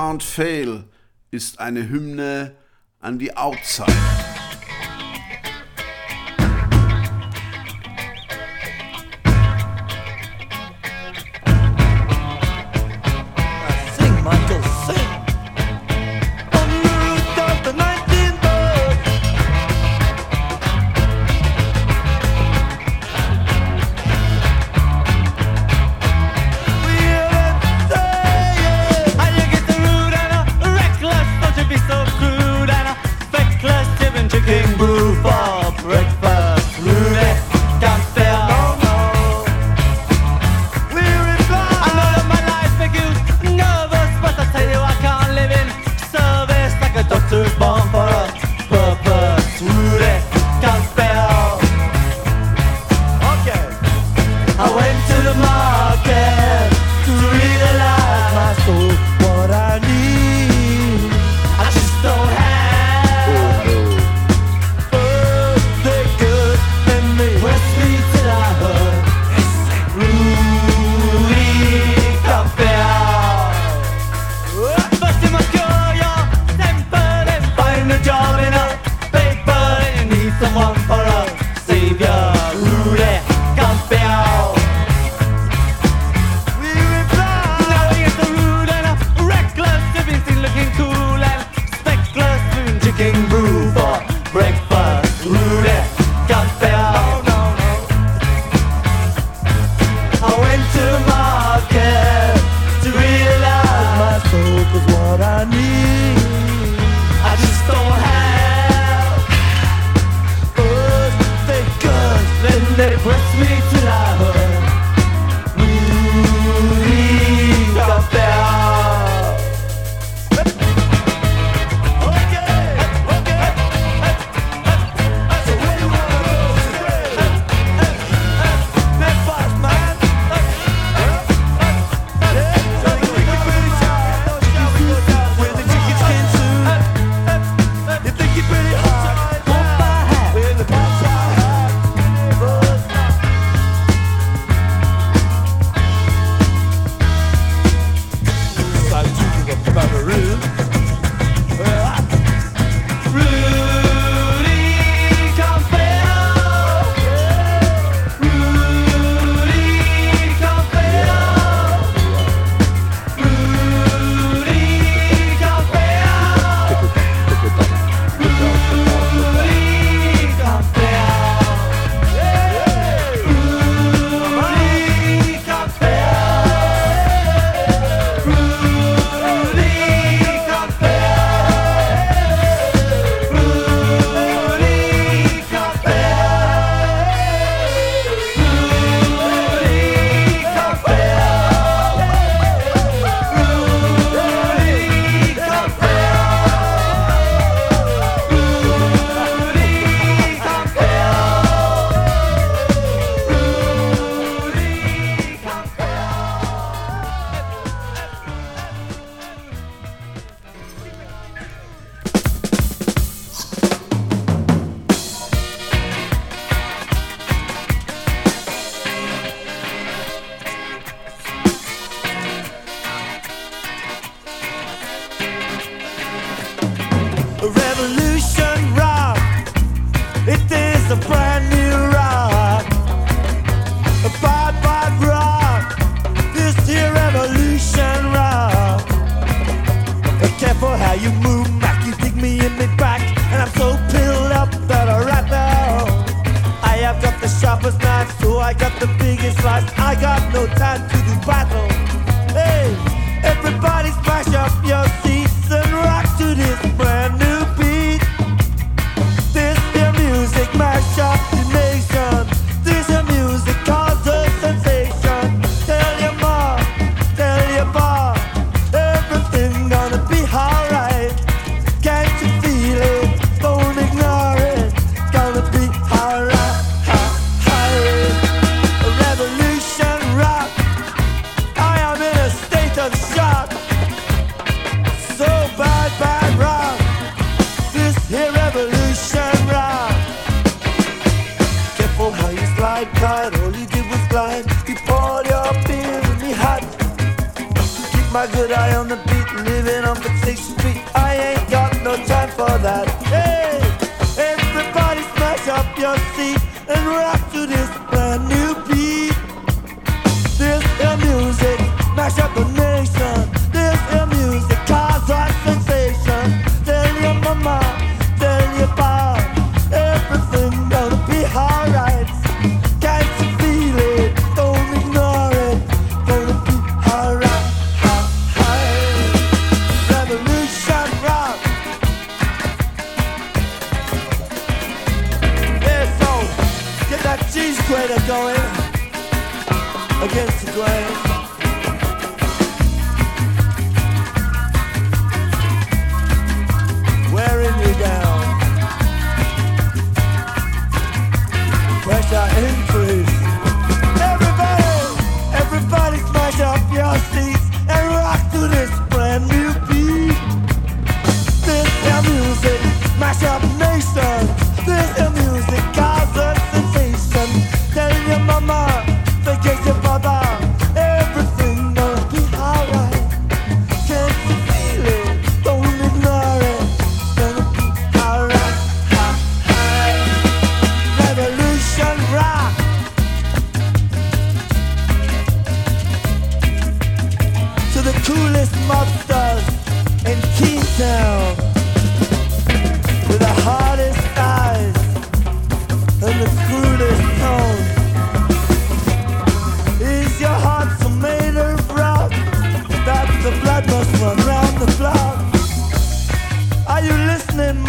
Can't 0.08 0.22
Fail 0.22 0.84
ist 1.30 1.60
eine 1.60 1.86
Hymne 1.90 2.56
an 2.98 3.18
die 3.18 3.36
Outside. 3.36 4.37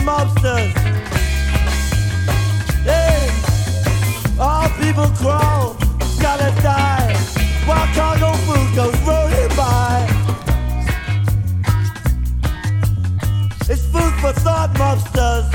mobsters. 0.01 0.73
Hey, 2.83 3.29
all 4.39 4.69
people 4.81 5.07
crawl, 5.19 5.75
gotta 6.21 6.51
die. 6.61 7.13
While 7.65 7.87
cargo 7.93 8.33
food 8.45 8.75
goes 8.75 8.97
rolling 9.07 9.55
by. 9.55 10.07
It's 13.71 13.85
food 13.93 14.13
for 14.21 14.33
thought 14.43 14.71
mobsters. 14.75 15.47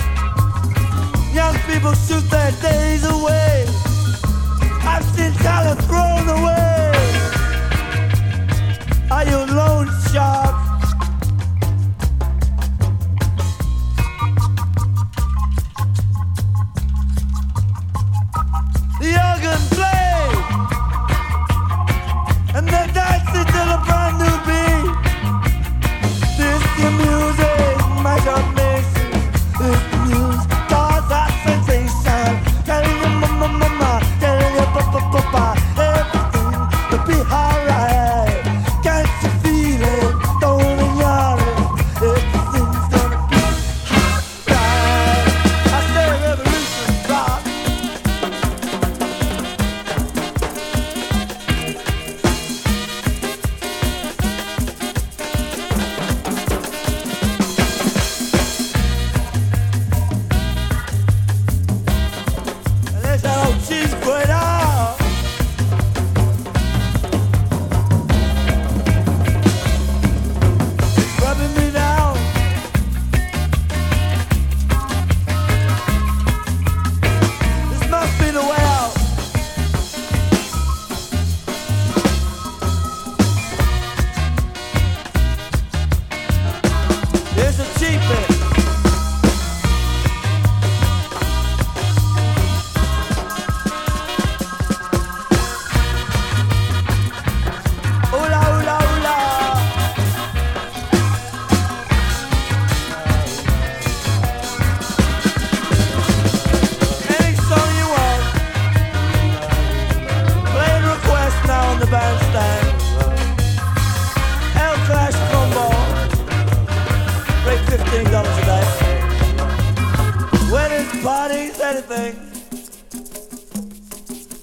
Young 1.35 1.57
people 1.67 1.95
shoot 1.95 2.29
their 2.31 2.53
days 2.63 3.05
away. 3.05 3.67
I've 4.87 5.05
seen 5.17 5.33
talent 5.43 5.81
thrown 5.83 6.29
away. 6.29 6.93
Are 9.11 9.25
you 9.25 9.39
lone 9.55 9.91
sharks? 10.13 10.64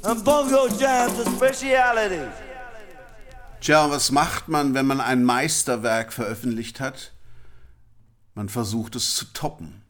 And 0.04 0.24
bongo 0.24 0.68
jams 0.80 1.20
are 1.20 1.30
specialities. 1.36 2.34
Tja, 3.60 3.88
was 3.92 4.12
macht 4.12 4.48
man, 4.48 4.74
wenn 4.74 4.88
man 4.88 5.00
ein 5.00 5.24
Meisterwerk 5.24 6.12
veröffentlicht 6.12 6.80
hat? 6.80 7.14
Man 8.34 8.50
versucht 8.50 8.96
es 8.96 9.14
zu 9.14 9.26
toppen. 9.26 9.84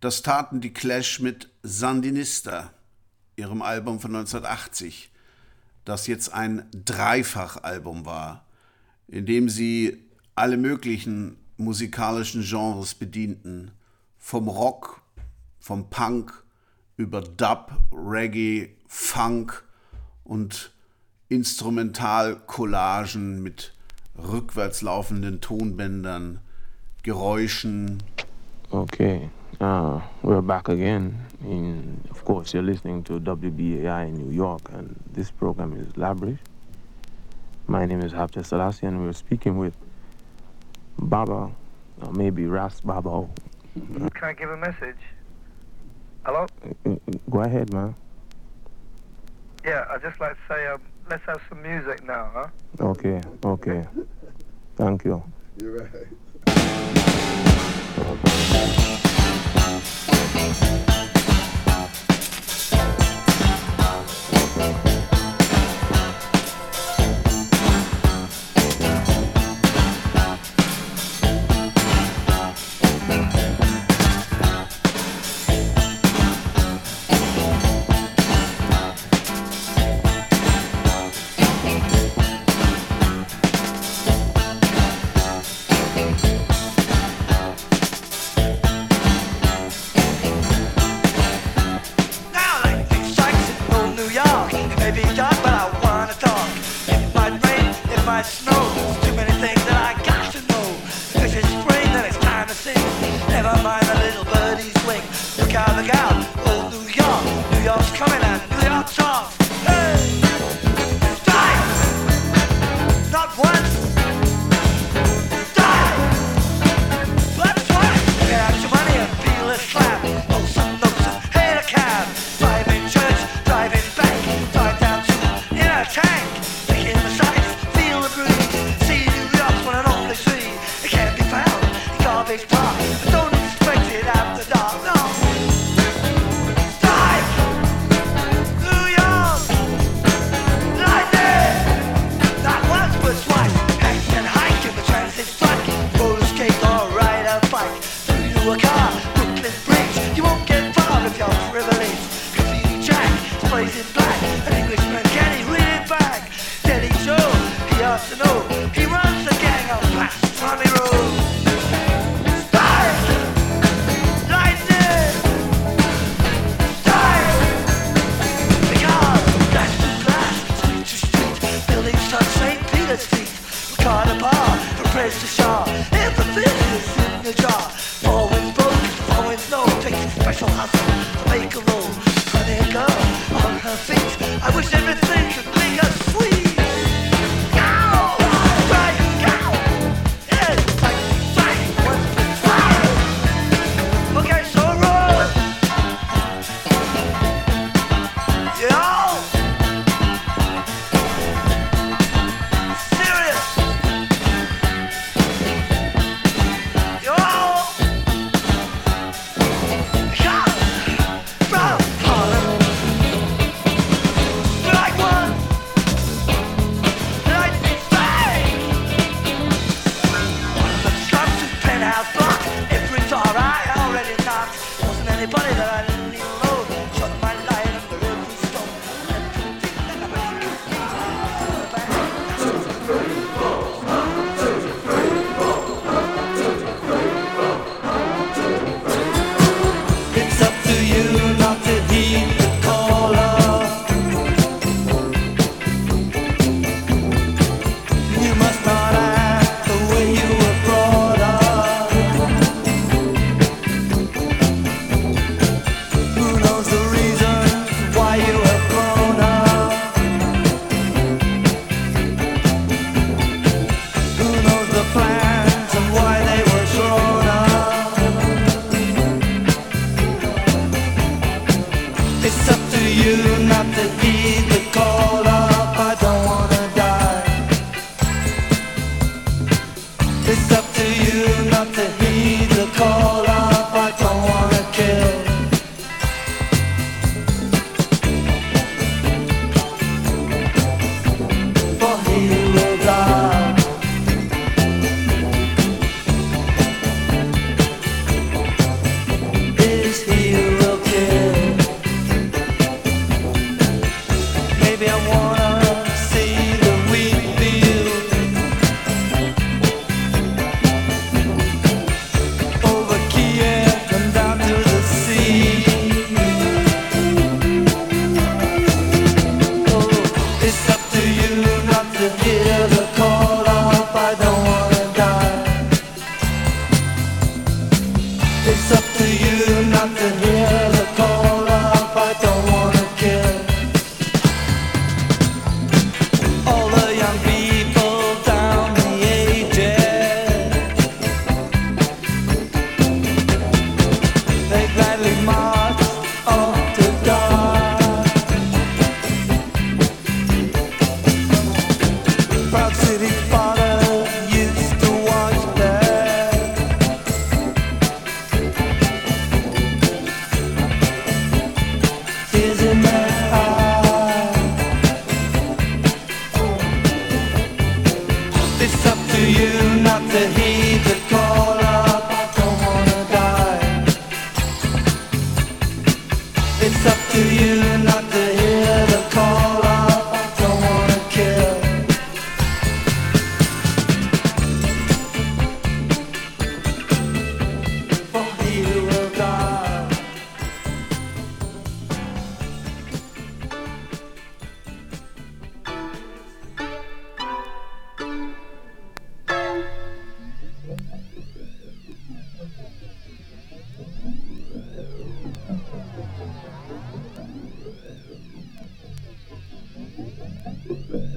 Das 0.00 0.22
taten 0.22 0.62
die 0.62 0.72
Clash 0.72 1.20
mit 1.20 1.50
Sandinista, 1.62 2.72
ihrem 3.36 3.60
Album 3.60 4.00
von 4.00 4.16
1980, 4.16 5.10
das 5.84 6.06
jetzt 6.06 6.32
ein 6.32 6.66
Dreifachalbum 6.72 8.06
war, 8.06 8.46
in 9.08 9.26
dem 9.26 9.50
sie 9.50 10.02
alle 10.34 10.56
möglichen 10.56 11.36
musikalischen 11.58 12.42
Genres 12.42 12.94
bedienten, 12.94 13.72
vom 14.16 14.48
Rock, 14.48 15.02
vom 15.58 15.90
Punk 15.90 16.44
über 16.96 17.20
Dub, 17.20 17.72
Reggae, 17.92 18.74
Funk 18.92 19.62
und 20.24 20.72
Instrumentalcollagen 21.28 23.40
mit 23.40 23.72
rückwärts 24.18 24.82
laufenden 24.82 25.40
Tonbändern, 25.40 26.40
Geräuschen. 27.04 28.02
Okay, 28.72 29.30
uh, 29.60 30.00
we're 30.22 30.42
back 30.42 30.68
again. 30.68 31.20
In, 31.44 32.00
of 32.10 32.24
course, 32.24 32.52
you're 32.52 32.66
listening 32.66 33.04
to 33.04 33.20
WBAI 33.20 34.08
in 34.08 34.14
New 34.14 34.32
York, 34.32 34.68
and 34.72 34.96
this 35.14 35.30
program 35.30 35.76
is 35.76 35.92
Labrish. 35.96 36.40
My 37.68 37.86
name 37.86 38.00
is 38.00 38.12
Hapcha 38.12 38.44
Selassie, 38.44 38.86
and 38.86 39.04
we're 39.04 39.12
speaking 39.12 39.56
with 39.56 39.74
Baba, 40.98 41.52
or 42.02 42.12
maybe 42.12 42.46
Ras 42.46 42.80
Baba. 42.80 43.28
Can 43.76 44.24
I 44.24 44.32
give 44.32 44.50
a 44.50 44.56
message? 44.56 44.98
Hello? 46.24 46.48
Uh, 46.84 46.96
Go 47.30 47.42
ahead, 47.42 47.72
man. 47.72 47.94
Yeah, 49.64 49.84
I'd 49.90 50.02
just 50.02 50.20
like 50.20 50.32
to 50.32 50.38
say, 50.48 50.66
um, 50.66 50.80
let's 51.10 51.24
have 51.26 51.40
some 51.48 51.62
music 51.62 52.04
now, 52.04 52.30
huh? 52.32 52.46
Okay, 52.80 53.20
okay. 53.44 53.86
Thank 54.76 55.04
you. 55.04 55.22
Now 60.42 60.79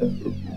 Uh, 0.04 0.53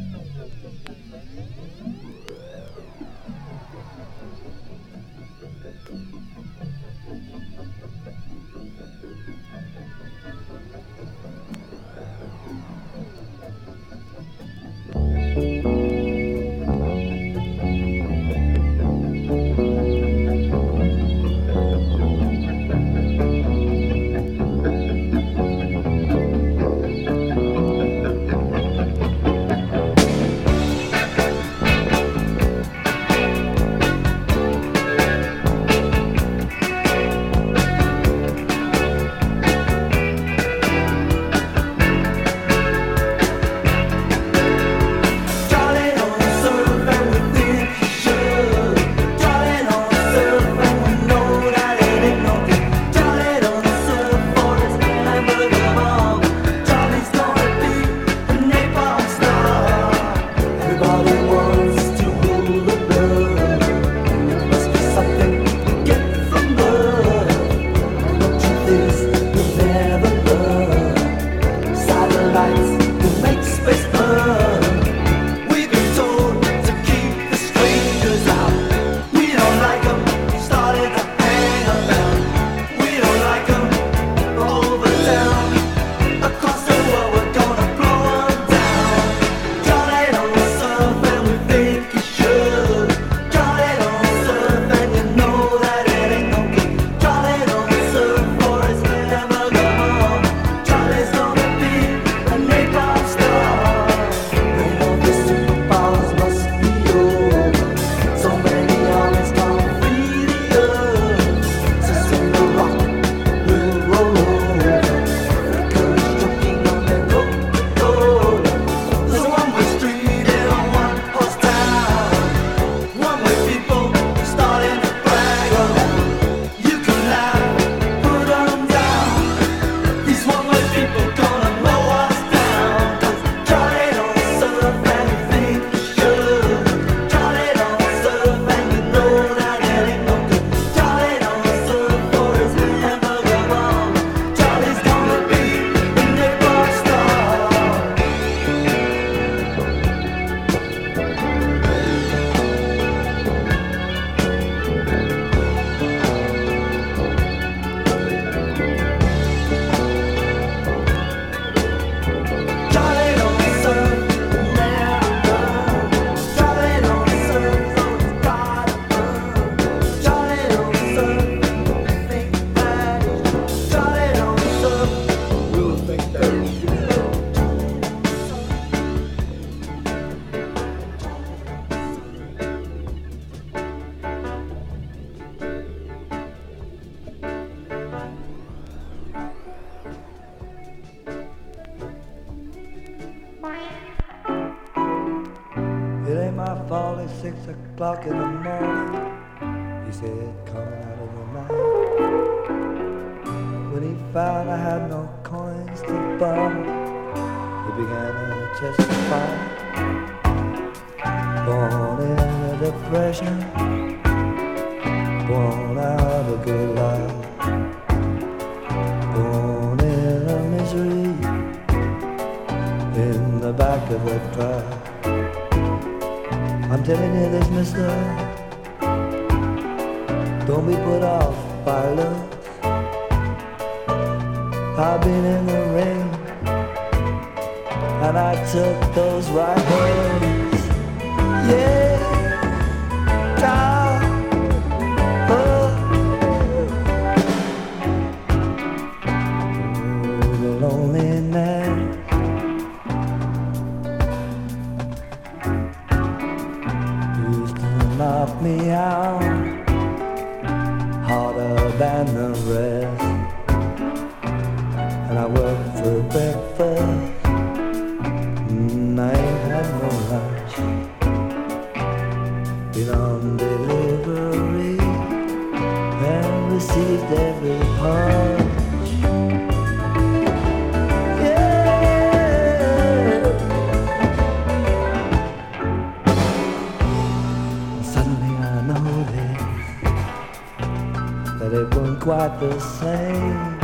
quite 292.16 292.40
the 292.40 292.58
same. 292.80 293.60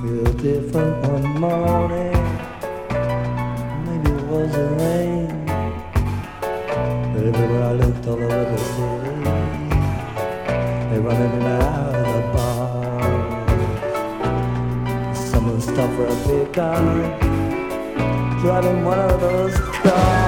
Feel 0.00 0.30
different 0.42 0.94
one 1.06 1.26
morning. 1.38 2.20
Maybe 3.86 4.10
it 4.10 4.24
was 4.32 4.50
the 4.50 4.66
rain. 4.80 5.28
But 7.12 7.22
everywhere 7.30 7.64
I 7.70 7.72
looked 7.74 8.06
all 8.08 8.14
over 8.14 8.44
the 8.52 8.58
city, 8.70 9.16
they 10.90 10.98
run 11.06 11.18
in 11.26 11.32
and 11.38 11.50
out 11.62 11.94
of 11.94 12.06
the 12.16 12.22
bar. 12.34 12.82
Someone 15.14 15.60
stopped 15.60 15.94
for 15.94 16.06
a 16.06 16.16
big 16.26 16.58
on 16.58 17.20
driving 18.40 18.84
one 18.84 18.98
of 18.98 19.20
those 19.20 19.56
cars. 19.84 20.19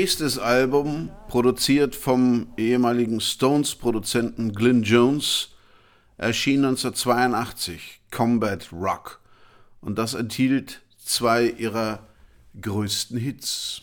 nächstes 0.00 0.38
Album, 0.38 1.10
produziert 1.28 1.94
vom 1.94 2.54
ehemaligen 2.56 3.20
Stones-Produzenten 3.20 4.54
Glyn 4.54 4.82
Jones, 4.82 5.50
erschien 6.16 6.64
1982, 6.64 8.00
Combat 8.10 8.72
Rock. 8.72 9.20
Und 9.82 9.98
das 9.98 10.14
enthielt 10.14 10.80
zwei 10.96 11.44
ihrer 11.44 11.98
größten 12.58 13.18
Hits. 13.18 13.82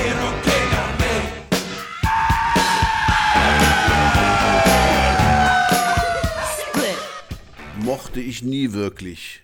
Mochte 8.11 8.27
ich 8.27 8.43
nie 8.43 8.73
wirklich. 8.73 9.41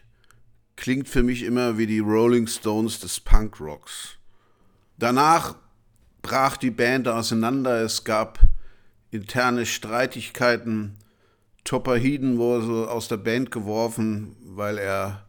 Klingt 0.75 1.07
für 1.07 1.23
mich 1.23 1.43
immer 1.43 1.77
wie 1.77 1.87
die 1.87 1.99
Rolling 1.99 2.47
Stones 2.47 2.99
des 2.99 3.21
Punkrocks. 3.21 4.17
Danach 4.97 5.55
brach 6.21 6.57
die 6.57 6.69
Band 6.69 7.07
auseinander, 7.07 7.81
es 7.81 8.03
gab 8.03 8.41
interne 9.09 9.65
Streitigkeiten. 9.65 10.97
Topper 11.63 11.95
Heeden 11.95 12.39
wurde 12.39 12.91
aus 12.91 13.07
der 13.07 13.15
Band 13.15 13.51
geworfen, 13.51 14.35
weil 14.41 14.79
er 14.79 15.25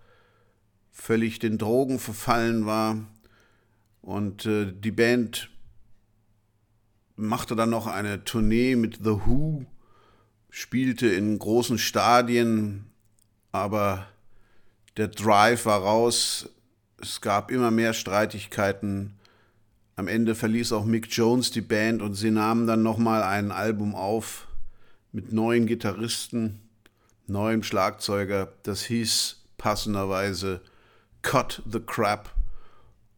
völlig 0.91 1.39
den 1.39 1.59
Drogen 1.59 2.01
verfallen 2.01 2.67
war. 2.67 3.07
Und 4.03 4.47
äh, 4.47 4.73
die 4.73 4.91
Band 4.91 5.49
machte 7.15 7.55
dann 7.55 7.71
noch 7.71 7.87
eine 7.87 8.25
Tournee 8.25 8.75
mit 8.75 8.97
The 8.97 9.21
Who, 9.27 9.65
spielte 10.51 11.07
in 11.07 11.39
großen 11.39 11.79
Stadien, 11.79 12.88
aber 13.53 14.07
der 14.97 15.09
Drive 15.09 15.67
war 15.67 15.81
raus. 15.81 16.49
Es 17.01 17.21
gab 17.21 17.51
immer 17.51 17.71
mehr 17.71 17.95
Streitigkeiten. 17.95 19.15
Am 19.97 20.09
Ende 20.09 20.35
verließ 20.35 20.73
auch 20.73 20.85
Mick 20.85 21.09
Jones 21.11 21.51
die 21.51 21.61
Band 21.61 22.03
und 22.03 22.15
sie 22.15 22.31
nahmen 22.31 22.67
dann 22.67 22.83
nochmal 22.83 23.23
ein 23.23 23.53
Album 23.53 23.95
auf 23.95 24.47
mit 25.13 25.33
neuen 25.33 25.67
Gitarristen, 25.67 26.61
neuem 27.27 27.63
Schlagzeuger. 27.63 28.53
Das 28.63 28.83
hieß 28.83 29.43
passenderweise 29.57 30.61
Cut 31.23 31.63
the 31.71 31.81
Crap 31.81 32.33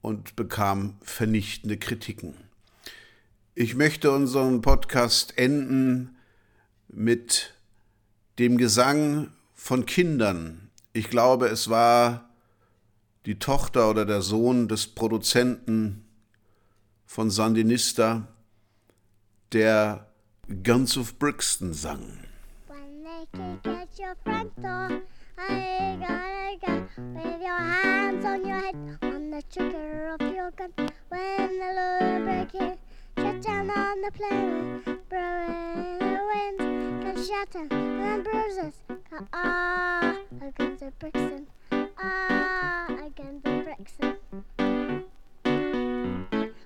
und 0.01 0.36
bekam 0.36 0.97
vernichtende 1.02 1.77
Kritiken. 1.77 2.35
Ich 3.55 3.74
möchte 3.74 4.11
unseren 4.11 4.62
Podcast 4.62 5.36
enden 5.36 6.16
mit 6.89 7.55
dem 8.39 8.57
Gesang 8.57 9.32
von 9.61 9.85
Kindern. 9.85 10.70
Ich 10.95 11.11
glaube, 11.11 11.47
es 11.49 11.69
war 11.69 12.31
die 13.27 13.39
Tochter 13.39 13.91
oder 13.91 14.07
der 14.07 14.23
Sohn 14.23 14.69
des 14.69 14.89
Produzenten 14.89 16.05
von 17.05 17.31
Sandinista, 17.31 18.27
der 19.53 20.07
Guns 20.65 20.97
of 20.97 21.19
Brixton 21.19 21.74
sang. 21.74 22.24
When 22.69 23.05
they 23.05 23.27
kick 23.62 23.99
your 23.99 24.16
front 24.24 24.57
door, 24.57 25.03
I 25.37 25.99
gotta 26.01 26.57
go 26.66 26.73
with 27.15 27.41
your 27.41 27.59
hands 27.59 28.24
on 28.24 28.41
your 28.47 28.61
head, 28.61 28.74
on 29.03 29.31
the 29.31 29.43
trigger 29.53 30.15
of 30.15 30.23
your 30.23 30.51
gun. 30.53 30.73
When 31.11 31.49
the 31.59 31.74
Lord 31.77 32.24
break 32.24 32.81
shut 33.21 33.43
down 33.43 33.71
on 33.71 34.01
the 34.01 34.11
plane, 34.13 34.83
blowing 35.09 35.99
the 35.99 36.21
wind 36.33 36.59
can 37.03 37.17
shatter 37.23 37.67
and 37.71 38.25
bruises. 38.25 38.75
Ah, 39.33 40.17
against 40.41 40.81
the 40.81 40.93
Brixton, 40.99 41.47
ah, 41.99 42.87
against 43.05 43.45
the 43.45 43.63
Brixton. 43.65 44.17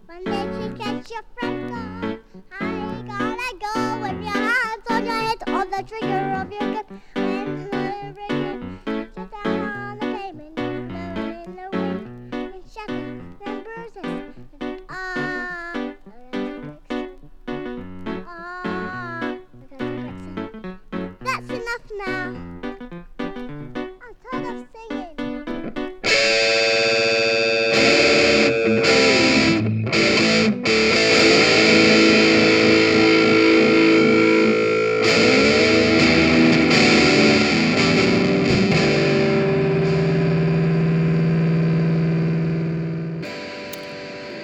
When 0.06 0.24
they 0.24 0.44
kick 0.76 0.86
at 0.86 1.10
your 1.10 1.24
front 1.34 1.68
door, 1.68 2.18
I 2.60 2.62
gotta 3.06 3.50
go 3.66 3.74
with 4.00 4.22
your 4.22 4.42
hands 4.50 4.86
on 4.90 5.04
your 5.04 5.20
head, 5.20 5.38
on 5.48 5.70
the 5.70 5.82
trigger 5.82 6.40
of 6.40 6.52
your 6.52 6.74
gun. 6.74 7.43